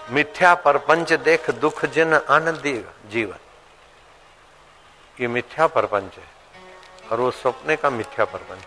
मिथ्या 0.09 0.53
परपंच 0.55 1.13
देख 1.13 1.49
दुख 1.59 1.85
जिन 1.85 2.13
आनंदी 2.13 2.73
जीवन। 3.09 3.39
ये 5.19 5.27
मिथ्या 5.27 5.67
परपंच 5.67 6.17
है, 6.17 6.25
और 7.11 7.19
वो 7.19 7.31
सपने 7.31 7.75
का 7.75 7.89
मिथ्या 7.89 8.25
परपंच 8.25 8.65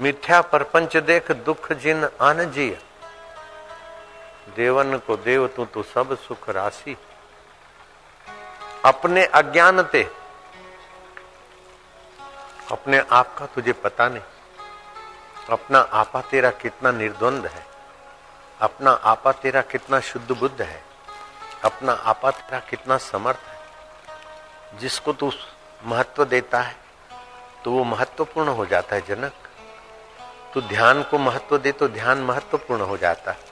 मिथ्या 0.00 0.40
परपंच 0.42 0.96
देख 0.96 1.32
दुख 1.32 1.72
जिन 1.72 2.08
आन 2.20 2.44
जी 2.50 2.70
देवन 4.56 4.98
को 4.98 5.16
देव 5.16 5.46
तू 5.48 5.64
तो 5.64 5.82
सब 5.82 6.16
सुख 6.18 6.48
राशि। 6.50 6.96
अपने 8.84 9.24
अज्ञानते 9.26 10.02
अपने 12.72 12.98
आप 13.12 13.34
का 13.38 13.46
तुझे 13.46 13.72
पता 13.72 14.08
नहीं। 14.08 14.22
अपना 15.50 15.78
आपा 15.78 16.20
तेरा 16.20 16.50
कितना 16.50 16.90
निर्द्वंद 16.90 17.46
है। 17.46 17.66
अपना 18.60 18.90
आपा 18.90 19.32
तेरा 19.32 19.60
कितना 19.62 20.00
शुद्ध 20.00 20.30
बुद्ध 20.32 20.60
है। 20.62 20.82
अपना 21.64 21.92
आपा 21.92 22.30
तेरा 22.30 22.58
कितना 22.60 22.98
समर्थ 22.98 23.38
है। 23.38 24.78
जिसको 24.78 25.12
तू 25.12 25.32
महत्व 25.84 26.24
देता 26.24 26.60
है 26.60 26.76
तो 27.64 27.70
वो 27.70 27.84
महत्वपूर्ण 27.84 28.48
हो 28.48 28.66
जाता 28.66 28.96
है 28.96 29.02
जनक। 29.06 29.32
तू 30.54 30.60
ध्यान 30.60 31.02
को 31.02 31.18
महत्व 31.18 31.58
दे 31.58 31.72
तो 31.72 31.88
ध्यान 31.88 32.18
महत्वपूर्ण 32.18 32.82
हो 32.82 32.96
जाता 32.96 33.30
है। 33.30 33.44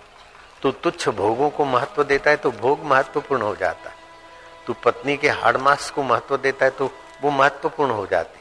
तू 0.63 0.71
तुच्छ 0.73 1.09
भोगों 1.09 1.51
को 1.51 1.65
महत्व 1.65 2.05
देता 2.05 2.31
है 2.31 2.37
तो 2.37 2.51
भोग 2.51 2.85
महत्वपूर्ण 2.85 3.43
हो 3.43 3.55
जाता 3.57 3.91
है। 3.91 3.96
तू 4.67 4.75
पत्नी 4.85 5.17
के 5.17 5.29
हाड़मास 5.29 5.91
को 5.91 6.03
महत्व 6.03 6.37
देता 6.37 6.65
है 6.65 6.71
तो 6.71 6.91
वो 7.23 7.31
महत्वपूर्ण 7.31 7.91
हो 7.91 8.07
जाती। 8.07 8.41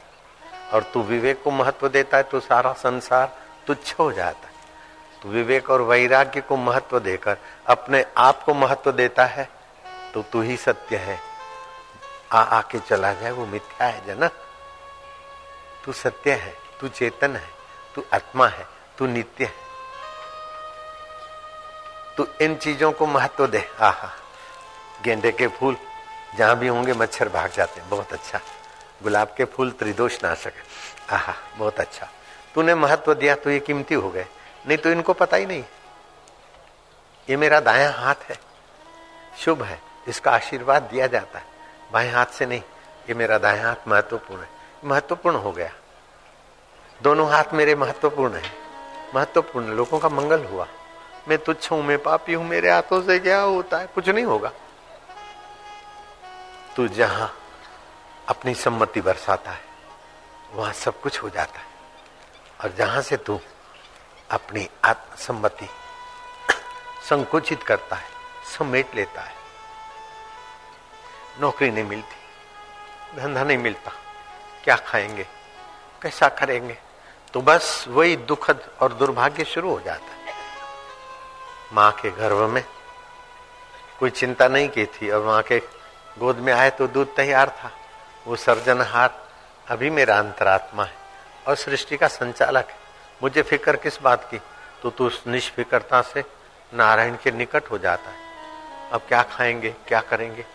और 0.72 0.82
तू 0.82 1.02
विवेक 1.02 1.42
को 1.42 1.50
महत्व 1.50 1.88
देता 1.88 2.16
है 2.16 2.22
तो 2.22 2.40
सारा 2.40 2.72
संसार 2.72 3.36
तुच्छ 3.66 3.94
हो 3.98 4.12
जाता 4.12 4.46
है। 4.46 4.54
तो 5.22 5.28
विवेक 5.28 5.70
और 5.70 5.82
वैराग्य 5.82 6.40
को 6.40 6.56
महत्व 6.56 6.98
देकर 6.98 7.36
अपने 7.66 8.04
आप 8.18 8.42
को 8.42 8.54
महत्व 8.54 8.92
देता 8.92 9.24
है 9.24 9.48
तो 10.14 10.22
तू 10.22 10.40
ही 10.42 10.56
सत्य 10.56 10.96
है। 10.96 11.18
आ, 12.32 12.40
आके 12.40 12.78
चला 12.78 13.12
जाए, 13.12 13.30
वो 13.30 13.46
मिथ्या 13.46 13.86
है, 13.86 14.06
जना। 14.06 14.28
तू 15.84 15.92
सत्य 15.92 16.32
है, 16.32 16.54
तू 16.80 16.88
चेतन 16.88 17.36
है, 17.36 17.48
तू 17.94 18.04
आत्मा 18.14 18.46
है, 18.48 18.66
तू 18.98 19.06
नित्य 19.06 19.44
है। 19.44 19.54
तू 22.16 22.26
इन 22.40 22.56
चीज़ों 22.56 22.92
को 22.92 23.06
महत्व 23.06 23.46
दे। 23.46 23.62
आहा, 23.80 24.10
गेंदे 25.04 25.32
के 25.32 25.46
फूल 25.48 25.76
जहाँ 26.38 26.58
भी 26.58 26.68
होंगे 26.68 26.92
मच्छर 26.92 27.28
भाग 27.28 27.50
जाते 27.50 27.80
हैं। 27.80 27.90
बहुत 27.90 28.12
अच्छा। 28.12 28.40
गुलाब 29.02 29.34
के 29.36 29.44
फूल 29.44 29.70
त्रिदोष 29.70 30.24
नाशक 30.24 30.52
है। 30.52 30.62
आहा, 31.10 31.34
बहुत 31.58 31.80
अच्छा। 31.80 32.08
तूने 32.54 32.74
महत्व 32.74 33.14
दिया 33.14 33.34
तो 33.34 33.50
ये 33.50 33.60
कीमती 33.60 33.94
हो 33.94 34.10
गए। 34.10 34.26
नहीं 34.66 34.78
तो 34.78 34.90
इनको 34.90 35.12
पता 35.12 35.36
ही 35.36 35.46
नहीं। 35.46 35.64
ये 37.30 37.36
मेरा 37.36 37.60
दाया 37.60 37.90
हाथ 37.90 38.14
है। 38.14 38.36
शुभ 39.38 39.62
है। 39.62 39.80
इसका 40.08 40.30
आशीर्वाद 40.30 40.82
दिया 40.82 41.06
जाता 41.06 41.38
है। 41.38 41.44
बाएँ 41.92 42.10
हाथ 42.10 42.26
से 42.26 42.46
नहीं। 42.46 42.60
ये 43.08 43.14
मेरा 43.14 43.38
दाया 43.38 43.68
हाथ 43.68 43.88
महत्वपूर्ण 43.88 44.42
है। 44.42 44.48
महत्वपूर्ण 44.84 45.36
हो 45.36 45.52
गया। 45.52 45.70
दोनों 47.02 47.30
हाथ 47.30 47.44
मेरे 47.52 47.74
महत्वपूर्ण 47.74 48.34
है। 48.34 48.50
महत्वपूर्ण। 49.14 49.66
लोगों 49.66 49.98
का 49.98 50.08
मंगल 50.08 50.44
हुआ। 50.44 50.66
मैं 51.28 51.38
तुच्छ 51.38 51.72
हूँ, 51.72 51.82
मैं 51.82 51.98
पापी 51.98 52.34
हूँ, 52.34 52.46
मेरे 52.46 52.70
हाथों 52.70 53.02
से 53.02 53.18
क्या 53.18 53.40
होता 53.40 53.78
है? 53.78 53.86
कुछ 53.86 54.08
नहीं 54.08 54.24
होगा। 54.24 54.52
तू 56.76 56.86
जहाँ 56.88 57.32
अपनी 58.28 58.54
सम्मति 58.54 59.00
बरसाता 59.00 59.50
है, 59.50 59.64
वहाँ 60.52 60.72
सब 60.72 61.00
कुछ 61.00 61.22
हो 61.22 61.28
जाता 61.30 61.58
है। 61.58 61.66
और 62.60 62.72
जहाँ 62.78 63.02
से 63.02 63.16
तू 63.16 63.38
अपनी 64.30 64.68
आत्मसम्मति 64.84 65.68
संकुचित 67.08 67.62
करता 67.62 67.96
है, 67.96 68.08
समेट 68.48 68.94
लेता 68.94 69.22
है, 69.22 69.34
नौकरी 71.40 71.70
नहीं 71.70 71.84
मिलती, 71.84 73.20
धंधा 73.20 73.44
नहीं 73.44 73.58
मिलता, 73.58 73.92
क्या 74.64 74.76
खाएँगे, 74.76 75.26
कैसा 76.02 76.28
करेंगे 76.30 76.78
तो 77.34 77.40
बस 77.40 77.84
वही 77.88 78.16
दुखद 78.18 78.60
और 78.82 78.92
दुर्भाग्य 78.92 79.44
शुरू 79.44 79.70
हो 79.70 79.80
जाता 79.80 80.14
है। 80.14 80.34
माँ 81.72 81.90
के 81.92 82.10
गर्भ 82.10 82.48
में 82.50 82.64
कोई 84.00 84.10
चिंता 84.10 84.48
नहीं 84.48 84.68
की 84.68 84.86
थी 84.86 85.10
और 85.10 85.24
माँ 85.24 85.42
के 85.42 85.58
गोद 86.18 86.36
में 86.36 86.52
आए 86.52 86.70
तो 86.70 86.86
दूध 86.86 87.16
तैयार 87.16 87.50
था। 87.50 87.70
वो 88.26 88.36
सर्जनहार 88.36 89.28
अभी 89.68 89.90
मेरा 89.90 90.18
अंतरात्मा 90.18 90.84
है 90.84 90.94
और 91.48 91.56
सृष्टि 91.56 91.96
का 91.96 92.08
संचालक 92.08 92.68
है। 92.68 92.76
मुझे 93.22 93.42
फ़िक्र 93.42 93.76
किस 93.76 94.00
बात 94.00 94.28
की? 94.30 94.38
तो 94.82 94.90
तू 94.90 95.10
निष्फिक्रता 95.26 96.02
से 96.02 96.24
नारायण 96.74 97.16
के 97.16 97.30
निकट 97.30 97.70
हो 97.70 97.78
जाता 97.78 98.10
है। 98.10 98.16
अब 98.92 99.00
क्या 99.08 99.22
खाएँगे, 99.22 99.70
क्या 99.88 100.00
करेंगे? 100.00 100.46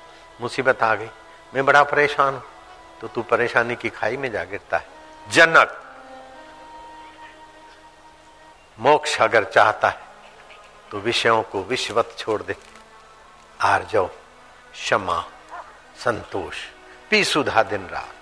मुसीबत 0.41 0.83
आ 0.83 0.95
गई। 0.95 1.09
मैं 1.53 1.65
बड़ा 1.65 1.83
परेशान 1.83 2.33
हूँ। 2.33 2.43
तो 3.01 3.07
तू 3.07 3.21
परेशानी 3.21 3.75
की 3.75 3.89
खाई 3.89 4.17
में 4.17 4.31
जा 4.31 4.43
गिरता 4.43 4.77
है। 4.77 4.87
जनक! 5.29 5.77
मोक्ष 8.79 9.21
अगर 9.21 9.43
चाहता 9.43 9.89
है 9.89 9.99
तो 10.91 10.99
विषयों 10.99 11.41
को 11.43 11.63
विश्वत 11.63 12.15
छोड़ 12.17 12.41
दे। 12.43 12.55
आर्जव, 13.61 14.09
क्षमा। 14.73 15.25
संतोष। 16.05 16.55
पी 17.09 17.23
सुधा 17.23 17.63
दिन 17.63 17.87
रात। 17.87 18.13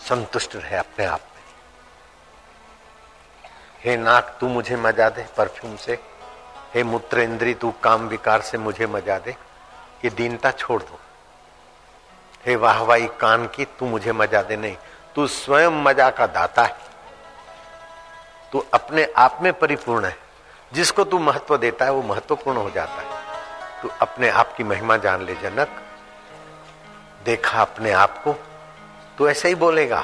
संतुष्ट 0.00 0.56
रहे 0.56 0.76
अपने 0.76 1.04
आप 1.04 1.20
में। 1.20 1.42
हे 3.84 3.96
नाक 3.96 4.36
तू 4.40 4.48
मुझे 4.48 4.76
मज़ा 4.76 5.08
दे 5.08 5.26
परफ्यूम 5.36 5.76
से। 5.76 5.98
हे 6.74 6.84
मूत्र 6.84 7.20
इंद्री 7.20 7.54
तू 7.54 7.74
काम 7.84 8.08
विकार 8.08 8.40
से 8.40 8.58
मुझे 8.58 8.86
मज़ा 8.86 9.18
दे। 9.18 9.30
ये 10.04 10.10
दीनता 10.10 10.50
छोड़ 10.50 10.82
दो। 10.82 11.00
हे 12.46 12.56
वाहवाही 12.56 13.06
कान 13.06 13.46
की, 13.46 13.64
तू 13.64 13.86
मुझे 13.86 14.12
मज़ा 14.12 14.42
दे 14.42 14.56
नहीं। 14.56 14.76
तू 15.14 15.26
स्वयं 15.26 15.82
मज़ा 15.82 16.10
का 16.10 16.26
दाता 16.26 16.62
है। 16.62 16.76
तू 18.52 18.66
अपने 18.74 19.12
आप 19.16 19.38
में 19.42 19.52
परिपूर्ण 19.52 20.04
है। 20.04 20.18
जिसको 20.72 21.04
तू 21.04 21.18
महत्व 21.18 21.56
देता 21.56 21.84
है, 21.84 21.90
वो 21.90 22.02
महत्वपूर्ण 22.02 22.58
हो 22.58 22.70
जाता 22.70 22.94
है। 22.94 23.08
तू 23.82 23.88
अपने 24.00 24.28
आप 24.28 24.56
की 24.56 24.64
महिमा 24.64 24.96
जान 24.96 25.22
ले, 25.22 25.34
जनक। 25.34 25.88
देखा 27.24 27.60
अपने 27.60 27.92
आप 27.92 28.22
को 28.24 28.34
तो 29.18 29.28
ऐसे 29.30 29.48
ही 29.48 29.54
बोलेगा, 29.54 30.02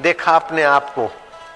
देखा 0.00 0.36
अपने 0.36 0.62
आप 0.62 0.94
को, 0.94 1.08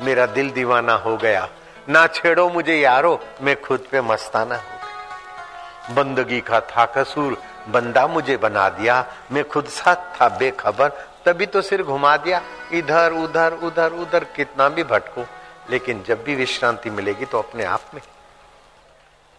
मेरा 0.02 0.26
दिल 0.26 0.50
दीवाना 0.50 0.92
हो 0.94 1.16
गया। 1.16 1.48
ना 1.88 2.06
छेड़ो 2.06 2.48
मुझे 2.48 2.76
यारो, 2.76 3.18
मैं 3.42 3.60
खुद 3.60 3.86
पे 3.90 4.00
मस्ताना 4.00 4.56
हो 4.56 4.60
गया। 4.60 5.94
बंदगी 5.94 6.40
का 6.40 6.60
था 6.60 6.84
कसूर, 6.86 7.36
बंदा 7.68 8.06
मुझे 8.06 8.36
बना 8.36 8.68
दिया। 8.68 9.04
मैं 9.32 9.48
खुद 9.48 9.66
साथ 9.66 10.20
था 10.20 10.28
बेखबर, 10.38 10.88
तभी 11.26 11.46
तो 11.46 11.62
सिर 11.62 11.82
घुमा 11.82 12.16
दिया। 12.16 12.40
इधर, 12.72 13.12
उधर 13.14 13.52
उधर 13.62 13.92
उधर 13.92 14.24
कितना 14.36 14.68
भी 14.68 14.84
भटको, 14.84 15.24
लेकिन 15.70 16.02
जब 16.08 16.22
भी 16.24 16.34
विश्रांति 16.34 16.90
मिलेगी 16.90 17.24
तो 17.24 17.38
अपने 17.38 17.64
आप 17.64 17.90
में। 17.94 18.02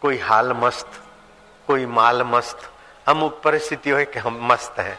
कोई 0.02 0.18
हाल 0.20 0.54
मस्त, 0.56 1.02
कोई 1.68 1.86
माल 1.86 2.24
मस्त 2.26 2.70
अमुक 3.08 3.42
परिस्थिति 3.42 3.90
हो 3.90 4.04
कि 4.06 4.20
हम 4.20 4.40
मस्त 4.52 4.80
हैं। 4.80 4.98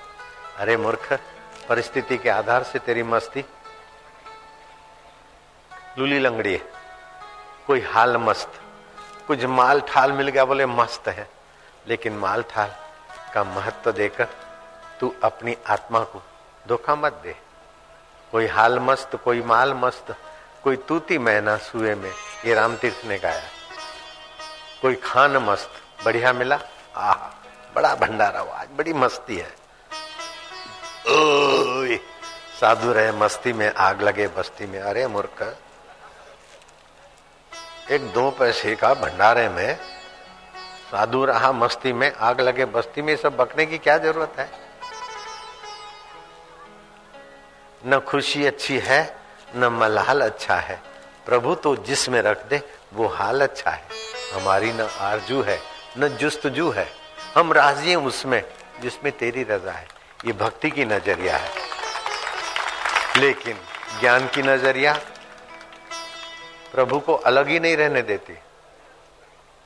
अरे 0.56 0.76
मूर्ख, 0.76 1.20
परिस्थिति 1.68 2.18
के 2.18 2.28
आधार 2.28 2.62
से 2.62 2.78
तेरी 2.78 3.02
मस्ती। 3.02 3.44
लूली 5.98 6.18
लंगड़ी 6.18 6.52
है 6.52 6.62
कोई 7.66 7.80
हाल 7.80 8.16
मस्त। 8.16 8.52
कुछ 9.26 9.44
माल 9.44 9.80
ठाल 9.80 10.12
मिल 10.12 10.28
गया 10.28 10.44
बोले, 10.44 10.66
मस्त 10.66 11.08
है। 11.08 11.30
लेकिन 11.86 12.12
माल 12.12 12.42
ठाल 12.42 12.72
का 13.34 13.44
महत्व 13.44 13.92
देकर 13.92 14.28
तू 15.00 15.14
अपनी 15.24 15.56
आत्मा 15.66 16.00
को 16.00 16.22
धोखा 16.68 16.94
मत 16.94 17.12
दे। 17.12 17.36
कोई 18.32 18.46
हाल 18.46 18.78
मस्त, 18.78 19.16
कोई 19.16 19.42
माल 19.42 19.74
मस्त, 19.74 20.16
कोई 20.64 20.76
तूती 20.76 21.18
मैना 21.18 21.56
सुए 21.56 21.94
में, 21.94 22.12
ये 22.46 22.54
राम 22.54 22.76
तीर्थ 22.76 23.06
ने 23.06 23.18
गाया। 23.18 23.48
कोई 24.82 24.94
खान 24.94 25.36
मस्त, 25.36 25.70
बढ़िया 26.04 26.32
मिला? 26.32 26.58
आ 26.96 27.12
बड़ा 27.74 27.94
भंडारा 27.94 28.40
हुआ, 28.40 28.54
आज 28.54 28.68
बड़ी 28.68 28.92
मस्ती 28.92 29.36
है। 29.36 29.63
साधु 32.60 32.92
रहे, 32.92 33.12
मस्ती 33.12 33.52
में 33.52 33.74
आग 33.74 34.02
लगे, 34.02 34.28
बस्ती 34.28 34.66
में। 34.66 34.80
अरे 34.80 35.06
मूर्ख। 35.06 35.56
एक 37.90 38.12
दो 38.12 38.30
पैसे 38.30 38.76
का 38.76 38.94
भंडारे 38.94 39.48
में 39.48 39.76
साधु 40.90 41.24
रहा, 41.24 41.52
मस्ती 41.52 41.92
में 41.92 42.12
आग 42.12 42.40
लगे, 42.40 42.64
बस्ती 42.64 43.02
में 43.02 43.16
सब 43.16 43.36
बकने 43.36 43.66
की 43.66 43.78
क्या 43.78 43.98
ज़रूरत 43.98 44.32
है? 44.38 44.50
न 47.86 48.00
खुशी 48.00 48.46
अच्छी 48.46 48.78
है, 48.78 49.16
न 49.56 49.64
मलहाल 49.64 50.20
अच्छा 50.20 50.56
है। 50.56 50.82
प्रभु 51.26 51.54
तो 51.54 51.76
जिसमें 51.76 52.22
रख 52.22 52.46
दे, 52.46 52.62
वो 52.94 53.06
हाल 53.08 53.42
अच्छा 53.42 53.70
है। 53.70 53.84
हमारी 54.34 54.72
न 54.72 54.80
आरज़ू 54.80 55.42
है, 55.42 55.60
न 55.98 56.08
जुस्तजू 56.08 56.70
है। 56.70 56.88
हम 57.34 57.52
राज़ी 57.52 57.90
हैं 57.90 57.96
उसमें, 57.96 58.44
जिसमें 58.80 59.18
तेरी 59.18 59.42
रजा 59.42 59.72
है। 59.72 59.88
ये 60.24 60.32
भक्ति 60.32 60.70
की 60.70 60.84
नज़रिया 60.84 61.36
है। 61.36 61.73
लेकिन 63.16 63.58
ज्ञान 64.00 64.28
की 64.28 64.42
नज़रिया 64.42 65.00
प्रभु 66.72 67.00
को 67.00 67.14
अलग 67.14 67.48
ही 67.48 67.60
नहीं 67.60 67.76
रहने 67.76 68.02
देती। 68.02 68.32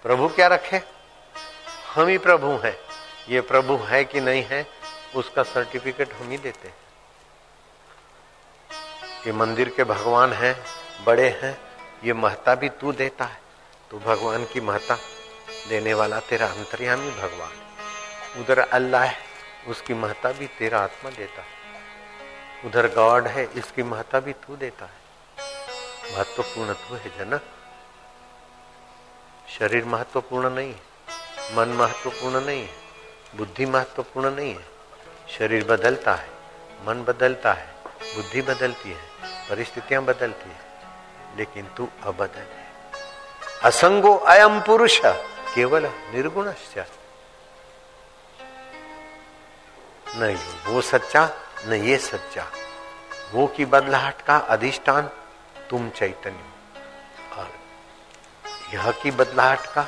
प्रभु 0.02 0.28
क्या 0.28 0.46
रखे? 0.46 0.82
हम 1.94 2.06
ही 2.06 2.18
प्रभु 2.18 2.46
हैं। 2.46 2.78
ये 3.28 3.40
प्रभु 3.40 3.76
है 3.76 4.04
कि 4.04 4.20
नहीं 4.20 4.42
है, 4.42 4.66
उसका 5.14 5.42
सर्टिफिकेट 5.42 6.12
हम 6.12 6.30
ही 6.30 6.38
देते 6.38 6.68
हैं। 6.68 6.76
ये 9.26 9.32
मंदिर 9.32 9.68
के 9.68 9.84
भगवान 9.84 10.32
हैं, 10.32 10.64
बड़े 11.04 11.40
हैं, 11.42 11.61
ये 12.04 12.12
महता 12.12 12.54
भी 12.54 12.68
तू 12.68 12.92
देता 12.92 13.24
है। 13.24 13.40
तो 13.90 13.98
भगवान 13.98 14.44
की 14.44 14.61
महता 14.61 14.98
देने 15.68 15.94
वाला 15.94 16.20
तेरा 16.20 16.46
अंतर्यामी 16.46 17.11
भगवान। 17.11 17.52
उधर 18.40 18.58
अल्लाह 18.58 19.04
है, 19.04 19.18
उसकी 19.66 19.94
महता 19.94 20.32
भी 20.32 20.46
तेरा 20.46 20.80
आत्मा 20.80 21.11
देता 21.11 21.42
है। 21.42 21.58
उधर 22.64 22.87
गॉड 22.94 23.27
है, 23.27 23.44
इसकी 23.44 23.83
महता 23.83 24.21
भी 24.21 24.33
तू 24.33 24.57
देता 24.57 24.85
है। 24.85 24.99
महत्वपूर्ण 26.16 26.73
तू 26.73 26.94
है, 26.94 27.18
जनक। 27.18 27.42
शरीर 29.59 29.85
महत्वपूर्ण 29.85 30.51
नहीं 30.51 30.75
है, 30.75 30.81
मन 31.57 31.68
महत्वपूर्ण 31.68 32.40
नहीं 32.40 32.62
है, 32.62 32.75
बुद्धि 33.37 33.66
महत्वपूर्ण 33.66 34.31
नहीं 34.31 34.55
है। 34.55 34.64
शरीर 35.38 35.64
बदलता 35.64 36.14
है, 36.14 36.29
मन 36.85 37.05
बदलता 37.05 37.53
है, 37.53 37.75
बुद्धि 38.14 38.42
बदलती 38.42 38.90
है, 38.90 39.01
परिस्थितियाँ 39.49 40.03
बदलती 40.05 40.51
है, 40.51 40.61
लेकिन 41.37 41.66
तू 41.77 41.88
अबदल 42.03 42.40
है। 42.40 42.68
असंगो 43.64 44.16
अयम 44.16 44.61
पुरुष, 44.61 45.01
केवल 45.55 45.87
निर्गुण 45.87 46.53
नहीं, 50.16 50.37
वो 50.64 50.81
सच्चा 50.81 51.31
न 51.66 51.73
ये 51.73 51.99
सच्चा, 51.99 52.51
वो 53.33 53.47
की 53.47 53.64
बदलाहट 53.64 54.23
का 54.23 54.37
अधिष्ठान 54.37 55.03
तुम 55.71 55.90
चैतन्य 55.90 56.44
और 57.37 57.53
यह 58.75 58.90
की 58.90 59.11
बदलाहट 59.11 59.66
का 59.66 59.83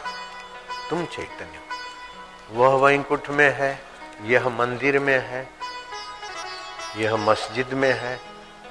तुम 0.90 1.06
चैतन्य 1.06 1.60
वह 2.50 2.86
वैंकुट 2.86 3.28
में 3.28 3.54
है, 3.54 3.84
यह 4.22 4.48
मंदिर 4.48 4.98
में 4.98 5.18
है, 5.18 5.48
यह 6.96 7.16
मस्जिद 7.16 7.72
में 7.72 7.92
है, 7.92 8.20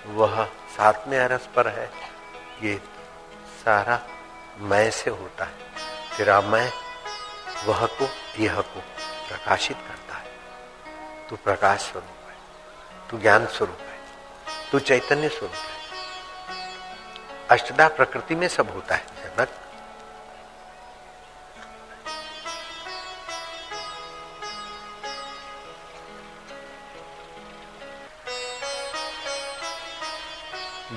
वह 0.06 0.46
सातवें 0.46 1.20
अरस 1.20 1.50
पर 1.56 1.68
है। 1.68 1.92
ये 2.62 2.82
सारा 3.66 4.08
मैं 4.58 4.92
से 4.92 5.10
होता 5.10 5.46
है। 5.46 5.54
तेरा 6.18 6.42
मैं 6.42 6.74
वह 7.66 7.86
को, 7.86 8.10
यह 8.40 8.62
को 8.62 8.80
प्रकाशित 9.28 9.78
करता 9.78 10.16
है। 10.16 10.40
तू 11.30 11.36
प्रकाश 11.36 11.80
स्वरूप। 11.80 12.10
है 12.10 12.18
तू 13.10 13.17
ज्ञान 13.17 13.45
स्वरूप 13.48 13.80
है, 13.80 13.98
तू 14.72 14.80
चैतन्य 14.80 15.30
स्वरूप 15.30 15.54
है। 15.54 15.78
अष्टदा 17.50 17.88
प्रकृति 17.88 18.36
में 18.36 18.48
सब 18.48 18.74
होता 18.74 18.95
है 18.95 19.06
जनक 19.17 19.50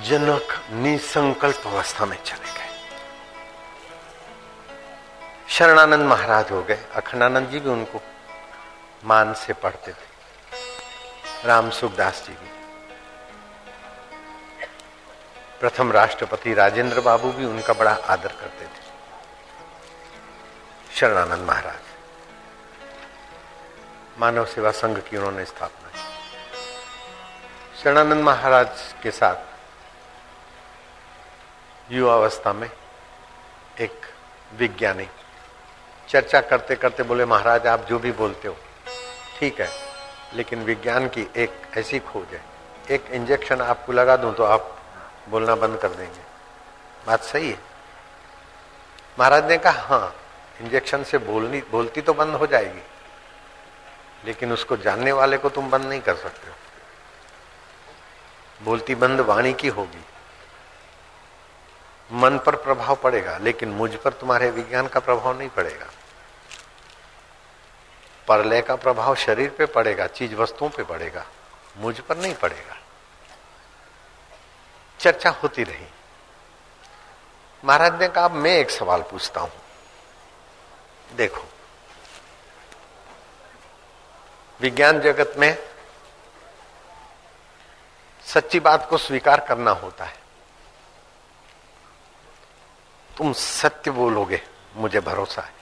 जनक 0.02 0.52
निसंकल्प 0.72 1.66
अवस्था 1.66 2.04
में 2.06 2.16
चले 2.24 2.52
गए। 2.52 2.70
शरणानंद 5.48 6.06
महाराज 6.06 6.50
हो 6.50 6.62
गए, 6.62 6.78
अखंडानंद 6.94 7.48
जी 7.48 7.60
भी 7.60 7.70
उनको 7.70 8.00
मान 9.04 9.34
से 9.34 9.52
पढ़ते 9.54 9.92
थे। 9.92 10.11
राम 11.44 11.70
सुखदास 11.70 12.22
जी 12.26 12.32
भी 12.32 12.50
प्रथम 15.60 15.92
राष्ट्रपति 15.92 16.54
राजेंद्र 16.54 17.00
बाबू 17.00 17.32
भी 17.32 17.44
उनका 17.44 17.72
बड़ा 17.72 17.92
आदर 17.92 18.32
करते 18.32 18.64
थे। 18.64 18.82
शरणानंद 20.96 21.48
महाराज। 21.48 21.80
मानव 24.18 24.44
सेवा 24.44 24.70
संघ 24.70 24.98
की 24.98 25.16
उन्होंने 25.16 25.44
स्थापना 25.44 25.88
की। 25.88 26.04
शरणानंद 27.82 28.22
महाराज 28.24 28.94
के 29.02 29.10
साथ 29.10 29.38
युवावस्था 31.92 32.52
में 32.52 32.70
एक 33.80 34.06
विज्ञानी 34.56 35.08
चर्चा 36.08 36.40
करते 36.40 36.76
करते 36.76 37.02
बोले, 37.02 37.24
महाराज, 37.24 37.66
आप 37.66 37.80
जो 37.80 37.98
भी 37.98 38.12
बोलते 38.12 38.48
हो, 38.48 38.56
ठीक 39.38 39.60
है 39.60 39.81
लेकिन 40.34 40.62
विज्ञान 40.64 41.08
की 41.08 41.26
एक 41.36 41.52
ऐसी 41.76 41.98
खोज 42.00 42.34
है। 42.34 42.42
एक 42.90 43.10
इंजेक्शन 43.12 43.60
आपको 43.60 43.92
लगा 43.92 44.16
दूँ 44.16 44.32
तो 44.34 44.44
आप 44.44 44.78
बोलना 45.28 45.54
बंद 45.56 45.78
कर 45.78 45.88
देंगे। 45.88 46.20
बात 47.06 47.22
सही 47.22 47.50
है? 47.50 47.58
महाराज 49.18 49.48
ने 49.48 49.58
कहा 49.58 49.86
हाँ 49.88 50.14
इंजेक्शन 50.60 51.02
से 51.04 51.18
बोलनी, 51.20 51.60
बोलती 51.70 52.00
तो 52.00 52.14
बंद 52.14 52.34
हो 52.34 52.46
जाएगी, 52.46 52.82
लेकिन 54.24 54.52
उसको 54.52 54.76
जानने 54.76 55.12
वाले 55.12 55.38
को 55.38 55.48
तुम 55.48 55.70
बंद 55.70 55.84
नहीं 55.84 56.00
कर 56.00 56.14
सकते 56.16 56.48
हो। 56.48 56.54
बोलती 58.60 58.94
बंद 58.96 59.20
वाणी 59.20 59.52
की 59.52 59.68
होगी। 59.68 60.04
मन 62.10 62.38
पर 62.46 62.56
प्रभाव 62.56 62.96
पड़ेगा, 62.96 63.36
लेकिन 63.38 63.68
मुझ 63.70 63.94
पर 63.94 64.12
तुम्हारे 64.12 64.50
विज्ञान 64.50 64.86
का 64.86 65.00
प्रभाव 65.00 65.38
नहीं 65.38 65.48
पड़ेगा। 65.48 65.86
परलय 68.28 68.60
का 68.62 68.76
प्रभाव 68.76 69.14
शरीर 69.14 69.50
पे 69.50 69.66
पड़ेगा 69.66 70.06
चीज़ 70.06 70.34
वस्तुओं 70.34 70.68
पे 70.68 70.82
पड़ेगा, 70.82 71.24
मुझ 71.76 71.98
पर 72.00 72.16
नहीं 72.16 72.34
पड़ेगा। 72.34 72.76
चर्चा 75.00 75.30
होती 75.32 75.62
रही। 75.62 75.86
महाराज 77.62 78.00
ने 78.00 78.08
कहा 78.08 78.28
मैं 78.28 78.56
एक 78.58 78.70
सवाल 78.70 79.02
पूछता 79.02 79.40
हूँ। 79.40 79.52
देखो, 81.12 81.44
विज्ञान 84.60 85.00
जगत 85.00 85.34
में 85.38 85.56
सच्ची 88.26 88.60
बात 88.60 88.88
को 88.90 88.98
स्वीकार 88.98 89.40
करना 89.40 89.70
होता 89.72 90.04
है। 90.04 90.20
तुम 93.10 93.32
सत्य 93.32 93.90
बोलोगे, 93.90 94.40
मुझे 94.76 95.00
भरोसा 95.00 95.42
है। 95.42 95.61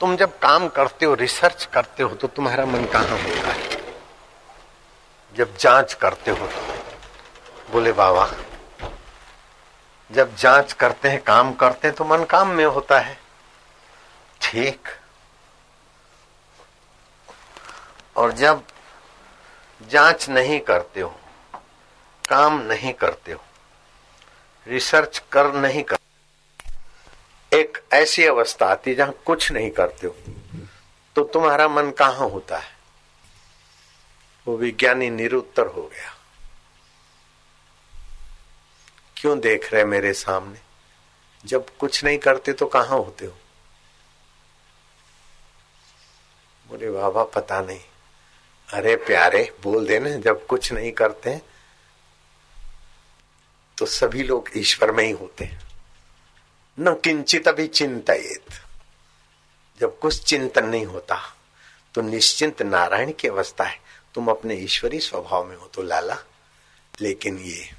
तुम 0.00 0.16
जब 0.16 0.38
काम 0.38 0.68
करते 0.68 1.06
हो 1.06 1.14
रिसर्च 1.14 1.64
करते 1.64 2.02
हो 2.02 2.14
तो 2.14 2.28
तुम्हारा 2.28 2.64
मन 2.66 2.84
कहाँ 2.84 3.18
होता 3.18 3.52
है? 3.52 3.68
जब 5.34 5.56
जाँच 5.56 5.94
करते 5.94 6.30
हो 6.30 6.46
तो। 6.46 7.72
बोले, 7.72 7.92
बाबा, 7.92 8.28
जब 10.10 10.36
जाँच 10.36 10.72
करते 10.72 11.08
हैं, 11.08 11.22
काम 11.22 11.52
करते 11.52 11.88
हैं 11.88 11.96
तो 11.96 12.04
मन 12.04 12.24
काम 12.24 12.48
में 12.48 12.64
होता 12.64 13.00
है। 13.00 13.18
ठीक। 14.40 14.88
और 18.16 18.32
जब 18.32 18.62
जाँच 19.80 20.28
नहीं 20.28 20.60
करते 20.60 21.00
हो, 21.00 21.14
काम 22.24 22.60
नहीं 22.62 22.92
करते 22.92 23.32
हो 23.32 23.40
रिसर्च 24.66 25.22
कर 25.32 25.52
नहीं 25.54 25.82
कर 25.82 25.97
ऐसी 27.92 28.24
अवस्था 28.24 28.66
आती 28.66 28.94
जहाँ 28.94 29.12
कुछ 29.26 29.50
नहीं 29.52 29.70
करते 29.70 30.06
हो 30.06 30.16
तो 31.16 31.24
तुम्हारा 31.24 31.68
मन 31.68 31.90
कहाँ 31.90 32.28
होता 32.28 32.58
है? 32.58 32.76
वो 34.46 34.56
विज्ञानी 34.56 35.10
निरुत्तर 35.10 35.66
हो 35.66 35.82
गया। 35.82 36.14
क्यों 39.16 39.38
देख 39.40 39.72
रहे 39.72 39.84
मेरे 39.84 40.12
सामने? 40.12 40.58
जब 41.44 41.76
कुछ 41.78 42.04
नहीं 42.04 42.18
करते 42.18 42.52
तो 42.52 42.66
कहाँ 42.66 42.98
होते 42.98 43.26
हो? 43.26 43.36
बोले, 46.68 46.90
बाबा, 46.90 47.24
पता 47.24 47.60
नहीं। 47.60 47.80
अरे 48.68 48.96
प्यारे, 48.96 49.54
बोल 49.62 49.86
देना, 49.86 50.10
जब 50.16 50.46
कुछ 50.46 50.72
नहीं 50.72 50.92
करते 50.92 51.40
तो 53.78 53.86
सभी 53.86 54.22
लोग 54.22 54.50
ईश्वर 54.56 54.90
में 54.92 55.04
ही 55.04 55.10
होते 55.10 55.44
हैं। 55.44 55.67
न 56.78 56.94
किंचित 56.94 57.48
अभी 57.48 57.66
चिंतित। 57.68 58.52
जब 59.80 59.98
कुछ 59.98 60.22
चिंतन 60.24 60.64
नहीं 60.64 60.84
होता 60.86 61.16
तो 61.94 62.02
निश्चिंत 62.02 62.62
नारायण 62.62 63.12
की 63.12 63.28
अवस्था 63.28 63.64
है। 63.64 63.78
तुम 64.14 64.28
अपने 64.28 64.54
ईश्वरी 64.54 65.00
स्वभाव 65.00 65.44
में 65.44 65.56
हो 65.56 65.66
तो 65.66 65.82
लाला, 65.82 66.16
लेकिन 66.94 67.38
ये 67.38 67.70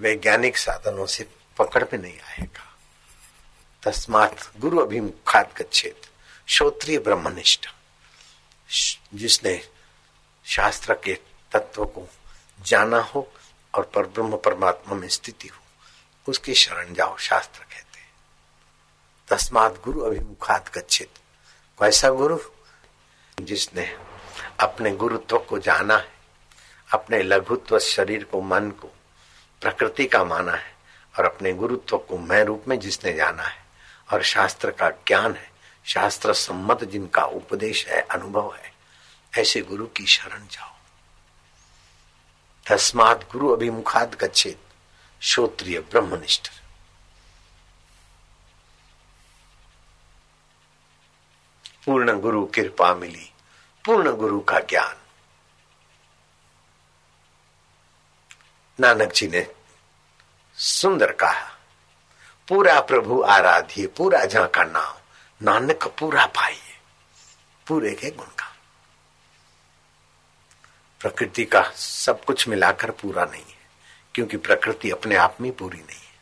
वैज्ञानिक 0.00 0.56
साधनों 0.56 1.06
से 1.06 1.26
पकड़ 1.58 1.84
में 1.84 1.98
नहीं 1.98 2.18
आएगा। 2.20 2.66
तस्मात 3.82 4.50
गुरु 4.58 4.78
अभिमुखात 4.78 5.58
गच्छेत 5.58 6.06
श्रोत्रिय 6.48 6.98
ब्रह्मनिष्ठ। 6.98 7.68
जिसने 9.14 9.60
शास्त्र 10.46 10.94
के 10.94 11.14
तत्व 11.52 11.84
को 11.84 12.08
जाना 12.58 12.98
हो 13.04 13.32
और 13.74 13.90
पर 13.94 14.06
ब्रह्म 14.06 14.36
परमात्मा 14.36 14.94
में 14.94 15.08
स्थिति 15.08 15.48
हो, 15.48 15.60
उसकी 16.26 16.54
शरण 16.54 16.94
जाओ 16.94 17.16
शास्त्र 17.18 17.64
तस्मात 19.30 19.82
गुरु 19.84 20.00
अभिमुखात 20.00 20.78
गच्छित। 20.78 21.10
कैसा 21.80 22.10
गुरु? 22.10 22.38
जिसने 23.40 23.98
अपने 24.60 24.90
गुरुत्व 24.90 25.38
को 25.38 25.58
जाना 25.58 25.96
है, 25.96 26.12
अपने 26.92 27.22
लघुत्व 27.22 27.78
शरीर 27.78 28.24
को, 28.24 28.40
मन 28.40 28.70
को, 28.70 28.88
प्रकृति 29.60 30.04
का 30.04 30.24
माना 30.24 30.52
है, 30.52 30.76
और 31.18 31.24
अपने 31.24 31.52
गुरुत्व 31.52 31.98
को 31.98 32.18
मैं 32.18 32.44
रूप 32.44 32.64
में 32.68 32.80
जिसने 32.80 33.12
जाना 33.12 33.42
है, 33.42 33.64
और 34.12 34.22
शास्त्र 34.22 34.70
का 34.70 34.90
ज्ञान 34.90 35.34
है, 35.34 35.50
शास्त्र 35.84 36.32
सम्मत 36.32 36.84
जिनका 36.84 37.24
उपदेश 37.24 37.86
है, 37.86 38.00
अनुभव 38.00 38.54
है, 38.54 38.74
ऐसे 39.38 39.60
गुरु 39.60 39.86
की 39.86 40.06
शरण 40.06 40.46
जाओ। 40.46 40.74
तस्मात 42.66 43.32
गुरु 43.32 43.48
अभिमुखात 43.48 44.14
गच्छेत 44.14 44.58
श्रोत्रिय 45.20 45.80
ब्रह्मनिष्ठ। 45.80 46.59
पूर्ण 51.86 52.20
गुरु 52.20 52.46
कृपा 52.46 52.94
मिली, 52.94 53.30
पूर्ण 53.84 54.12
गुरु 54.12 54.40
का 54.40 54.58
ज्ञान। 54.60 54.96
नानक 58.80 59.12
जी 59.12 59.28
ने 59.28 59.46
सुंदर 60.56 61.12
कहा, 61.12 61.48
पूरा 62.48 62.80
प्रभु 62.80 63.22
आराध्य, 63.22 63.86
पूरा 63.86 64.24
जहाँ 64.24 64.48
का 64.48 64.64
नाम, 64.64 64.94
नानक 65.44 65.84
पूरा 65.98 66.26
पाइए, 66.26 66.78
पूरे 67.66 67.94
के 67.94 68.10
गुण 68.10 68.26
का। 68.26 68.56
प्रकृति 71.00 71.44
का 71.44 71.62
सब 71.62 72.24
कुछ 72.24 72.48
मिलाकर 72.48 72.90
पूरा 72.90 73.24
नहीं 73.24 73.42
है, 73.42 73.58
क्योंकि 74.14 74.36
प्रकृति 74.36 74.90
अपने 74.90 75.16
आप 75.16 75.36
में 75.40 75.52
पूरी 75.52 75.78
नहीं 75.78 75.98
है। 75.98 76.18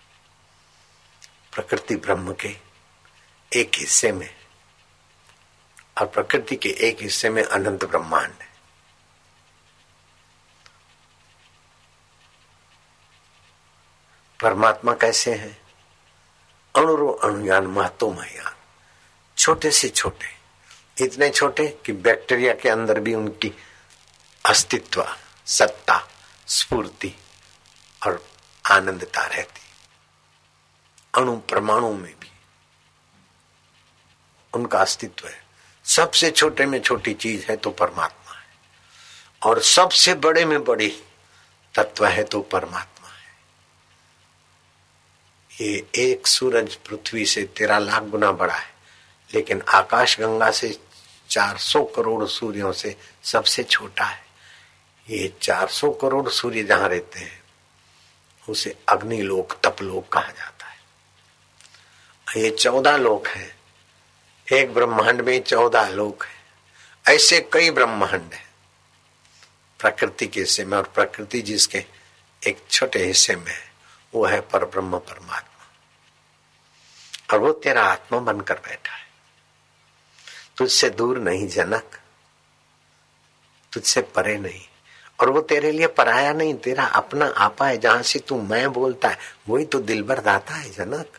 प्रकृति 1.54 1.96
ब्रह्म 1.96 2.32
के 2.32 2.56
एक 3.52 3.70
हिस्से 3.74 4.12
में 4.12 4.37
और 6.00 6.06
प्रकृति 6.06 6.56
के 6.56 6.68
एक 6.68 7.02
हिस्से 7.02 7.30
में 7.30 7.42
अनंत 7.44 7.84
ब्रह्मांड 7.84 8.32
है। 8.40 8.48
परमात्मा 14.42 14.92
कैसे 14.92 15.34
है? 15.34 15.62
अणुरो 16.76 17.08
अणुयान 17.08 17.66
महतो 17.66 18.12
महयान 18.12 18.54
छोटे 19.38 19.70
से 19.70 19.88
छोटे। 19.88 20.38
इतने 21.04 21.30
छोटे 21.30 21.80
कि 21.86 21.92
बैक्टीरिया 21.92 22.54
के 22.54 22.68
अंदर 22.68 23.00
भी 23.00 23.14
उनकी 23.14 23.52
अस्तित्व, 24.46 25.16
सत्ता, 25.46 26.08
स्फूर्ति 26.48 27.14
और 28.06 28.28
आनंदता 28.70 29.26
रहती। 29.26 29.60
अणु 31.14 31.36
परमाणु 31.36 31.92
में 31.92 32.14
भी 32.20 32.30
उनका 34.52 34.78
अस्तित्व 34.78 35.28
है। 35.28 35.47
सबसे 35.88 36.30
छोटे 36.30 36.66
में 36.66 36.80
छोटी 36.80 37.14
चीज़ 37.14 37.44
है 37.48 37.56
तो 37.56 37.70
परमात्मा 37.70 38.34
है। 38.34 38.46
और 39.42 39.62
सबसे 39.62 40.14
बड़े 40.14 40.44
में 40.44 40.64
बड़ी 40.64 40.88
तत्व 41.74 42.06
है 42.06 42.24
तो 42.24 42.40
परमात्मा 42.42 43.08
है। 43.08 43.36
ये 45.60 45.86
एक 45.96 46.26
सूरज 46.26 46.74
पृथ्वी 46.74 47.26
से 47.26 47.42
तेरह 47.56 47.78
लाख 47.78 48.02
गुना 48.02 48.32
बड़ा 48.32 48.54
है, 48.54 48.70
लेकिन 49.34 49.62
आकाश 49.68 50.18
गंगा 50.20 50.50
से 50.50 50.78
400 51.30 51.84
करोड़ 51.96 52.26
सूर्यों 52.28 52.72
से 52.72 52.96
सबसे 53.24 53.62
छोटा 53.64 54.04
है। 54.04 54.26
ये 55.10 55.32
400 55.42 55.90
करोड़ 55.90 56.28
सूर्य 56.28 56.62
जहाँ 56.62 56.88
रहते 56.88 57.20
हैं, 57.20 57.42
उसे 58.48 58.76
अग्निलोक, 58.88 59.52
तपलोक 59.64 60.08
कहा 60.08 60.30
जाता 60.30 60.66
है। 60.66 62.42
ये 62.42 62.50
चौदह 62.50 62.96
लोक 62.96 63.26
हैं 63.26 63.57
एक 64.52 64.74
ब्रह्मांड 64.74 65.20
में 65.20 65.42
चौदह 65.42 65.88
लोक 65.88 66.24
है। 66.24 66.38
ऐसे 67.14 67.50
कई 67.52 67.70
ब्रह्मांड 67.70 68.34
है। 68.34 68.48
प्रकृति 69.80 70.26
के 70.26 70.40
हिस्से 70.40 70.64
में 70.64 70.78
और 70.78 70.84
प्रकृति 70.84 71.42
जिसके 71.42 71.84
एक 72.46 72.64
छोटे 72.70 73.04
हिस्से 73.04 73.36
में 73.36 73.52
है, 73.52 73.72
वो 74.14 74.26
है 74.26 74.40
पर 74.40 74.64
ब्रह्म 74.64 74.98
परमात्मा। 74.98 75.70
और 77.32 77.38
वो 77.40 77.52
तेरा 77.52 77.84
आत्मा 77.84 78.18
बनकर 78.18 78.54
बैठा 78.54 78.92
है। 78.92 79.08
तुझसे 80.56 80.90
दूर 80.90 81.18
नहीं 81.18 81.48
जनक, 81.48 82.00
तुझसे 83.72 84.02
परे 84.02 84.38
नहीं। 84.38 84.62
और 85.20 85.30
वो 85.30 85.40
तेरे 85.40 85.72
लिए 85.72 85.86
पराया 85.86 86.32
नहीं, 86.32 86.54
तेरा 86.54 86.84
अपना 86.84 87.26
आपा 87.26 87.66
है, 87.66 87.78
जहाँ 87.78 88.02
से 88.02 88.18
तू 88.18 88.42
मैं 88.42 88.72
बोलता 88.72 89.08
है, 89.08 89.18
वही 89.48 89.64
तो 89.64 89.78
दिल 89.78 90.02
भर 90.02 90.20
दाता 90.20 90.54
है 90.54 90.70
जनक। 90.70 91.18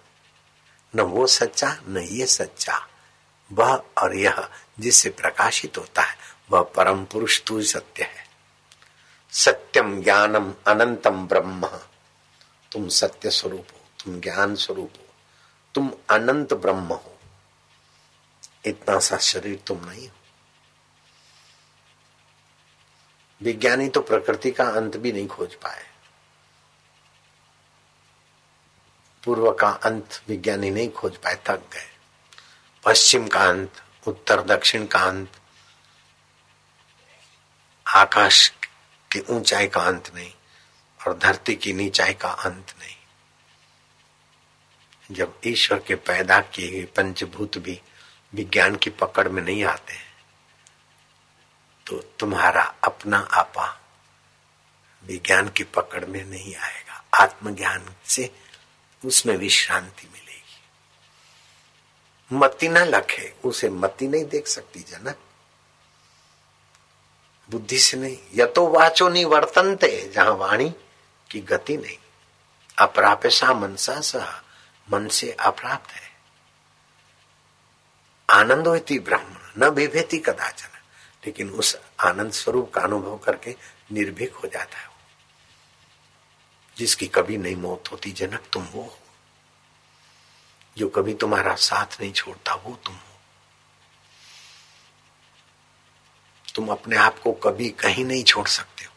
न 0.95 0.99
वो 0.99 1.27
सच्चा, 1.27 1.77
न 1.87 1.97
ये 1.97 2.25
सच्चा। 2.25 2.87
वह 3.51 3.83
और 3.97 4.15
यह 4.15 4.49
जिससे 4.79 5.09
प्रकाशित 5.09 5.77
होता 5.77 6.01
है, 6.01 6.17
वह 6.51 6.61
परम 6.61 7.05
पुरुष 7.05 7.41
तू 7.43 7.61
सत्य 7.63 8.03
है। 8.03 8.27
सत्यम 9.31 10.03
ज्ञानम 10.03 10.53
अनंतम 10.67 11.27
ब्रह्म। 11.27 11.67
तुम 12.71 12.87
सत्य 12.87 13.29
स्वरूप 13.29 13.67
हो, 13.73 14.03
तुम 14.03 14.19
ज्ञान 14.19 14.55
स्वरूप 14.55 14.93
हो, 14.97 15.05
तुम 15.73 15.93
अनंत 16.09 16.53
ब्रह्म 16.53 16.93
हो। 16.93 17.17
इतना 18.65 18.99
सा 18.99 19.17
शरीर 19.17 19.59
तुम 19.67 19.85
नहीं 19.85 20.07
हो। 20.09 20.15
विज्ञानी 23.41 23.89
तो 23.89 24.01
प्रकृति 24.01 24.51
का 24.51 24.63
अंत 24.63 24.97
भी 24.97 25.11
नहीं 25.11 25.27
खोज 25.27 25.55
पाए। 25.55 25.85
पूर्व 29.23 29.51
का 29.51 29.69
अंत 29.69 30.21
विज्ञानी 30.27 30.71
नहीं 30.71 30.89
खोज 30.89 31.17
पाए, 31.17 31.35
थक 31.35 31.59
गए। 31.73 31.88
पश्चिम 32.85 33.27
का 33.27 33.39
अंत 33.39 33.81
उत्तर 34.07 34.41
दक्षिण 34.41 34.85
का 34.85 34.99
अंत 34.99 35.31
आकाश 37.87 38.47
की 39.11 39.19
ऊंचाई 39.19 39.67
का 39.67 39.81
अंत 39.81 40.11
नहीं 40.15 40.31
और 40.99 41.17
धरती 41.17 41.55
की 41.55 41.73
नीचाई 41.73 42.13
का 42.13 42.29
अंत 42.29 42.73
नहीं। 42.79 42.95
जब 45.11 45.39
ईश्वर 45.45 45.79
के 45.79 45.95
पैदा 45.95 46.39
किए 46.41 46.71
गए 46.71 46.85
पंचभूत 46.85 47.57
भी 47.57 47.81
विज्ञान 48.33 48.75
की 48.75 48.89
पकड़ 48.89 49.27
में 49.27 49.41
नहीं 49.43 49.63
आते 49.63 49.93
हैं 49.93 50.07
तो 51.87 51.97
तुम्हारा 52.19 52.63
अपना 52.83 53.17
आपा 53.17 53.67
विज्ञान 55.03 55.49
की 55.49 55.63
पकड़ 55.63 56.05
में 56.05 56.23
नहीं 56.25 56.55
आएगा। 56.55 57.03
आत्मज्ञान 57.13 57.95
से 58.05 58.31
उसमें 59.05 59.37
विश्रांति 59.37 60.07
मिलेगी। 60.07 60.18
मति 62.31 62.67
ना 62.67 62.83
लखे, 62.83 63.33
उसे 63.45 63.69
मति 63.69 64.07
नहीं 64.07 64.25
देख 64.25 64.47
सकती 64.47 64.79
जनक 64.79 65.17
बुद्धि 67.49 67.79
से 67.79 67.97
नहीं, 67.97 68.17
या 68.35 68.45
तो 68.45 68.67
वाचो 68.67 69.09
नहीं 69.09 69.25
वर्तनते, 69.25 70.11
जहाँ 70.15 70.31
वाणी 70.31 70.69
की 71.29 71.39
गति 71.41 71.77
नहीं। 71.77 71.97
अपरापेशा 72.77 73.53
मनसा 73.53 73.99
सह 74.01 74.27
मन 74.87 75.07
से 75.07 75.31
अप्राप्त 75.31 75.91
है। 75.91 76.07
आनंद 78.29 78.67
ब्रह्म 78.91 79.37
न 79.57 79.69
विभेति 79.69 80.17
कदाचन, 80.17 80.77
लेकिन 81.25 81.49
उस 81.49 81.77
आनंद 81.99 82.31
स्वरूप 82.31 82.71
का 82.73 82.81
अनुभव 82.81 83.17
करके 83.17 83.55
निर्भीक 83.91 84.35
हो 84.35 84.47
जाता 84.47 84.77
है 84.77 84.87
जिसकी 86.77 87.07
कभी 87.07 87.37
नहीं 87.37 87.55
मौत 87.55 87.91
होती 87.91 88.11
जनक 88.11 88.43
तुम 88.53 88.63
वो 88.63 88.81
हो। 88.81 88.99
जो 90.79 90.89
कभी 90.89 91.13
तुम्हारा 91.13 91.55
साथ 91.55 92.01
नहीं 92.01 92.11
छोड़ता, 92.11 92.53
वो 92.53 92.75
तुम 92.75 92.95
हो। 92.95 93.21
तुम 96.55 96.69
अपने 96.69 96.95
आप 96.95 97.19
को 97.19 97.31
कभी 97.31 97.69
कहीं 97.69 98.05
नहीं 98.05 98.23
छोड़ 98.23 98.47
सकते 98.47 98.85
हो। 98.85 98.93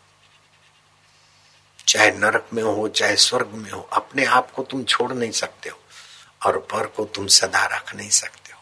चाहे 1.89 2.11
नरक 2.11 2.49
में 2.53 2.63
हो, 2.63 2.89
चाहे 2.89 3.17
स्वर्ग 3.17 3.47
में 3.47 3.71
हो, 3.71 3.81
अपने 3.81 4.25
आप 4.25 4.51
को 4.51 4.63
तुम 4.63 4.85
छोड़ 4.85 5.13
नहीं 5.13 5.31
सकते 5.31 5.69
हो 5.69 5.79
और 6.47 6.59
पर 6.59 6.87
को 6.87 7.05
तुम 7.05 7.27
सदा 7.27 7.67
रख 7.67 7.95
नहीं 7.95 8.11
सकते 8.11 8.53
हो। 8.53 8.61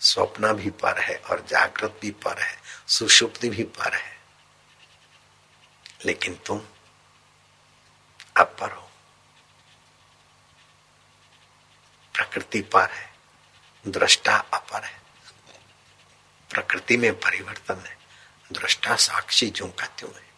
स्वप्न 0.00 0.52
भी 0.52 0.70
पर 0.70 1.00
है 1.00 1.16
और 1.16 1.46
जागृत 1.48 1.98
भी 2.02 2.10
पर 2.10 2.42
है, 2.42 2.58
सुषुप्ति 2.88 3.48
भी 3.48 3.62
पर 3.62 3.94
है। 3.94 4.20
लेकिन 6.04 6.34
तुम 6.34 6.62
अपर 8.36 8.70
हो। 8.70 8.89
प्रकृति 12.20 12.60
पर 12.72 12.88
है, 12.90 13.08
दृष्टा 13.84 14.34
अपर 14.54 14.84
है। 14.84 14.98
प्रकृति 16.50 16.96
में 16.96 17.12
परिवर्तन 17.14 17.78
है, 17.86 17.96
दृष्टा 18.50 18.96
साक्षी 18.96 19.46
जो 19.50 19.66
का 19.68 19.86
त्यों 19.88 20.10
है 20.10 20.28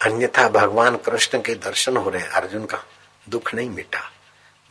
अन्यथा 0.00 0.48
भगवान 0.48 0.96
कृष्ण 0.96 1.40
के 1.42 1.54
दर्शन 1.54 1.96
हो 1.96 2.10
रहे 2.10 2.26
अर्जुन 2.32 2.64
का 2.66 2.82
दुख 3.28 3.54
नहीं 3.54 3.70
मिटा। 3.70 4.02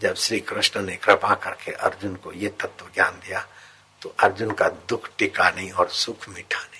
जब 0.01 0.15
श्री 0.15 0.39
कृष्ण 0.39 0.81
ने 0.81 0.95
कृपा 0.95 1.33
करके 1.35 1.71
अर्जुन 1.71 2.15
को 2.15 2.31
ये 2.33 2.49
तत्व 2.61 2.89
ज्ञान 2.93 3.19
दिया 3.19 3.47
तो 4.01 4.15
अर्जुन 4.19 4.51
का 4.51 4.69
दुख 4.89 5.09
टिका 5.17 5.49
नहीं 5.49 5.71
और 5.71 5.89
सुख 5.89 6.29
मिटा 6.29 6.59
नहीं। 6.59 6.74